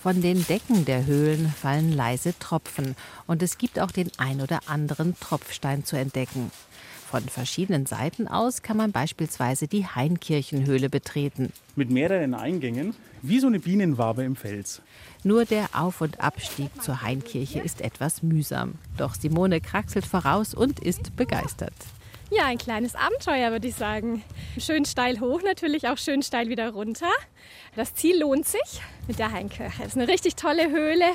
Von 0.06 0.22
den 0.22 0.46
Decken 0.46 0.86
der 0.86 1.08
Höhlen 1.08 1.50
fallen 1.50 1.92
leise 1.92 2.38
Tropfen 2.38 2.96
und 3.26 3.42
es 3.42 3.58
gibt 3.58 3.80
auch 3.80 3.90
den 3.90 4.12
ein 4.18 4.40
oder 4.40 4.60
anderen 4.68 5.16
Tropfstein 5.20 5.84
zu 5.84 5.98
entdecken. 5.98 6.52
Von 7.10 7.22
verschiedenen 7.30 7.86
Seiten 7.86 8.28
aus 8.28 8.64
kann 8.64 8.78
man 8.78 8.92
beispielsweise 8.92 9.68
die 9.68 9.86
Heinkirchenhöhle 9.86 10.90
betreten. 10.90 11.54
Mit 11.76 11.92
mehreren 11.92 12.34
Eingängen, 12.34 12.96
wie 13.22 13.40
so 13.40 13.46
eine 13.46 13.60
Bienenwabe 13.60 14.24
im 14.24 14.36
Fels. 14.36 14.82
Nur 15.24 15.46
der 15.46 15.70
Auf- 15.74 16.02
und 16.02 16.20
Abstieg 16.20 16.70
zur 16.82 17.04
Heinkirche 17.04 17.60
ist 17.60 17.82
etwas 17.82 18.24
mühsam. 18.24 18.74
Doch 18.98 19.14
Simone 19.14 19.62
kraxelt 19.62 20.06
voraus 20.06 20.56
und 20.56 20.80
ist 20.80 21.16
begeistert. 21.16 21.76
Ja, 22.32 22.48
ein 22.48 22.58
kleines 22.58 22.96
Abenteuer, 22.96 23.52
würde 23.52 23.68
ich 23.68 23.76
sagen. 23.76 24.24
Schön 24.58 24.84
steil 24.84 25.20
hoch, 25.20 25.42
natürlich 25.44 25.88
auch 25.88 26.00
schön 26.00 26.24
steil 26.24 26.50
wieder 26.50 26.72
runter. 26.72 27.12
Das 27.76 27.94
Ziel 27.94 28.20
lohnt 28.20 28.48
sich 28.48 28.82
mit 29.08 29.20
der 29.20 29.32
Heinkirche. 29.32 29.84
Es 29.84 29.90
ist 29.90 29.98
eine 29.98 30.08
richtig 30.08 30.36
tolle 30.36 30.72
Höhle 30.72 31.06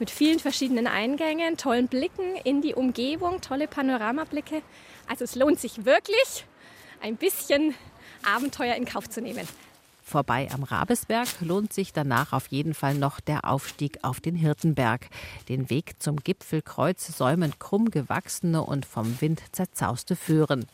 mit 0.00 0.10
vielen 0.10 0.38
verschiedenen 0.38 0.86
Eingängen, 0.86 1.56
tollen 1.56 1.88
Blicken 1.88 2.36
in 2.44 2.62
die 2.62 2.74
Umgebung, 2.74 3.40
tolle 3.40 3.68
Panoramablicke. 3.68 4.62
Also 5.08 5.24
es 5.24 5.34
lohnt 5.34 5.60
sich 5.60 5.84
wirklich, 5.84 6.46
ein 7.00 7.16
bisschen 7.16 7.74
Abenteuer 8.24 8.74
in 8.74 8.84
Kauf 8.84 9.08
zu 9.08 9.20
nehmen. 9.20 9.46
Vorbei 10.06 10.48
am 10.52 10.64
Rabesberg 10.64 11.28
lohnt 11.40 11.72
sich 11.72 11.94
danach 11.94 12.34
auf 12.34 12.48
jeden 12.48 12.74
Fall 12.74 12.94
noch 12.94 13.20
der 13.20 13.46
Aufstieg 13.46 13.98
auf 14.02 14.20
den 14.20 14.36
Hirtenberg. 14.36 15.08
Den 15.48 15.70
Weg 15.70 15.94
zum 15.98 16.16
Gipfelkreuz 16.16 17.06
säumen 17.16 17.58
krumm 17.58 17.90
gewachsene 17.90 18.62
und 18.62 18.84
vom 18.84 19.20
Wind 19.22 19.42
zerzauste 19.52 20.14
Föhren. 20.14 20.66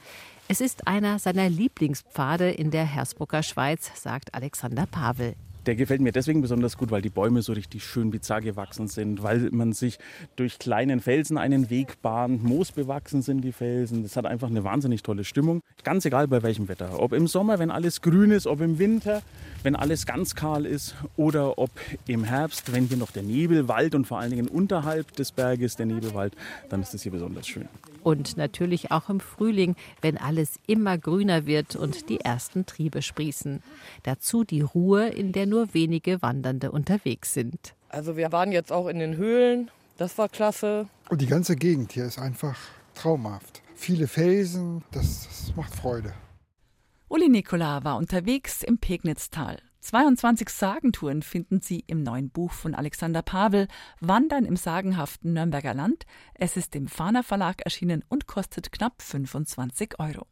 Es 0.48 0.60
ist 0.60 0.88
einer 0.88 1.20
seiner 1.20 1.48
Lieblingspfade 1.48 2.50
in 2.50 2.72
der 2.72 2.84
Hersbrucker 2.84 3.44
Schweiz, 3.44 3.92
sagt 3.94 4.34
Alexander 4.34 4.86
Pavel. 4.86 5.36
Der 5.66 5.76
gefällt 5.76 6.00
mir 6.00 6.12
deswegen 6.12 6.40
besonders 6.40 6.78
gut, 6.78 6.90
weil 6.90 7.02
die 7.02 7.10
Bäume 7.10 7.42
so 7.42 7.52
richtig 7.52 7.84
schön 7.84 8.10
bizarr 8.10 8.40
gewachsen 8.40 8.88
sind, 8.88 9.22
weil 9.22 9.50
man 9.50 9.72
sich 9.72 9.98
durch 10.36 10.58
kleinen 10.58 11.00
Felsen 11.00 11.36
einen 11.36 11.68
Weg 11.68 12.00
bahnt, 12.02 12.42
moosbewachsen 12.42 13.22
sind 13.22 13.42
die 13.42 13.52
Felsen. 13.52 14.02
Das 14.02 14.16
hat 14.16 14.26
einfach 14.26 14.48
eine 14.48 14.64
wahnsinnig 14.64 15.02
tolle 15.02 15.24
Stimmung. 15.24 15.60
Ganz 15.84 16.04
egal 16.04 16.28
bei 16.28 16.42
welchem 16.42 16.68
Wetter. 16.68 17.00
Ob 17.00 17.12
im 17.12 17.26
Sommer, 17.26 17.58
wenn 17.58 17.70
alles 17.70 18.00
grün 18.00 18.30
ist, 18.30 18.46
ob 18.46 18.60
im 18.60 18.78
Winter, 18.78 19.22
wenn 19.62 19.76
alles 19.76 20.06
ganz 20.06 20.34
kahl 20.34 20.64
ist 20.64 20.94
oder 21.16 21.58
ob 21.58 21.70
im 22.06 22.24
Herbst, 22.24 22.72
wenn 22.72 22.86
hier 22.86 22.96
noch 22.96 23.10
der 23.10 23.22
Nebelwald 23.22 23.94
und 23.94 24.06
vor 24.06 24.18
allen 24.18 24.30
Dingen 24.30 24.48
unterhalb 24.48 25.12
des 25.16 25.32
Berges 25.32 25.76
der 25.76 25.86
Nebelwald, 25.86 26.34
dann 26.68 26.80
ist 26.80 26.94
es 26.94 27.02
hier 27.02 27.12
besonders 27.12 27.46
schön. 27.46 27.68
Und 28.02 28.38
natürlich 28.38 28.90
auch 28.90 29.10
im 29.10 29.20
Frühling, 29.20 29.76
wenn 30.00 30.16
alles 30.16 30.58
immer 30.66 30.96
grüner 30.96 31.44
wird 31.44 31.76
und 31.76 32.08
die 32.08 32.20
ersten 32.20 32.64
Triebe 32.64 33.02
sprießen. 33.02 33.62
Dazu 34.04 34.42
die 34.42 34.62
Ruhe, 34.62 35.08
in 35.08 35.32
der 35.32 35.46
nur 35.50 35.74
wenige 35.74 36.22
Wandernde 36.22 36.70
unterwegs 36.70 37.34
sind. 37.34 37.74
Also 37.90 38.16
wir 38.16 38.32
waren 38.32 38.52
jetzt 38.52 38.72
auch 38.72 38.86
in 38.86 38.98
den 38.98 39.18
Höhlen, 39.18 39.70
das 39.98 40.16
war 40.16 40.30
klasse. 40.30 40.88
Und 41.10 41.20
die 41.20 41.26
ganze 41.26 41.56
Gegend 41.56 41.92
hier 41.92 42.06
ist 42.06 42.18
einfach 42.18 42.56
traumhaft. 42.94 43.60
Viele 43.74 44.08
Felsen, 44.08 44.82
das, 44.92 45.28
das 45.28 45.56
macht 45.56 45.74
Freude. 45.74 46.14
Uli 47.08 47.28
Nikola 47.28 47.84
war 47.84 47.96
unterwegs 47.96 48.62
im 48.62 48.78
Pegnitztal. 48.78 49.58
22 49.80 50.48
Sagentouren 50.50 51.22
finden 51.22 51.60
Sie 51.60 51.82
im 51.86 52.02
neuen 52.02 52.30
Buch 52.30 52.52
von 52.52 52.74
Alexander 52.74 53.22
Pavel, 53.22 53.66
Wandern 54.00 54.44
im 54.44 54.56
sagenhaften 54.56 55.32
Nürnberger 55.32 55.74
Land. 55.74 56.04
Es 56.34 56.56
ist 56.56 56.76
im 56.76 56.86
Fahner 56.86 57.22
Verlag 57.22 57.62
erschienen 57.62 58.04
und 58.08 58.26
kostet 58.26 58.72
knapp 58.72 59.02
25 59.02 59.98
Euro. 59.98 60.26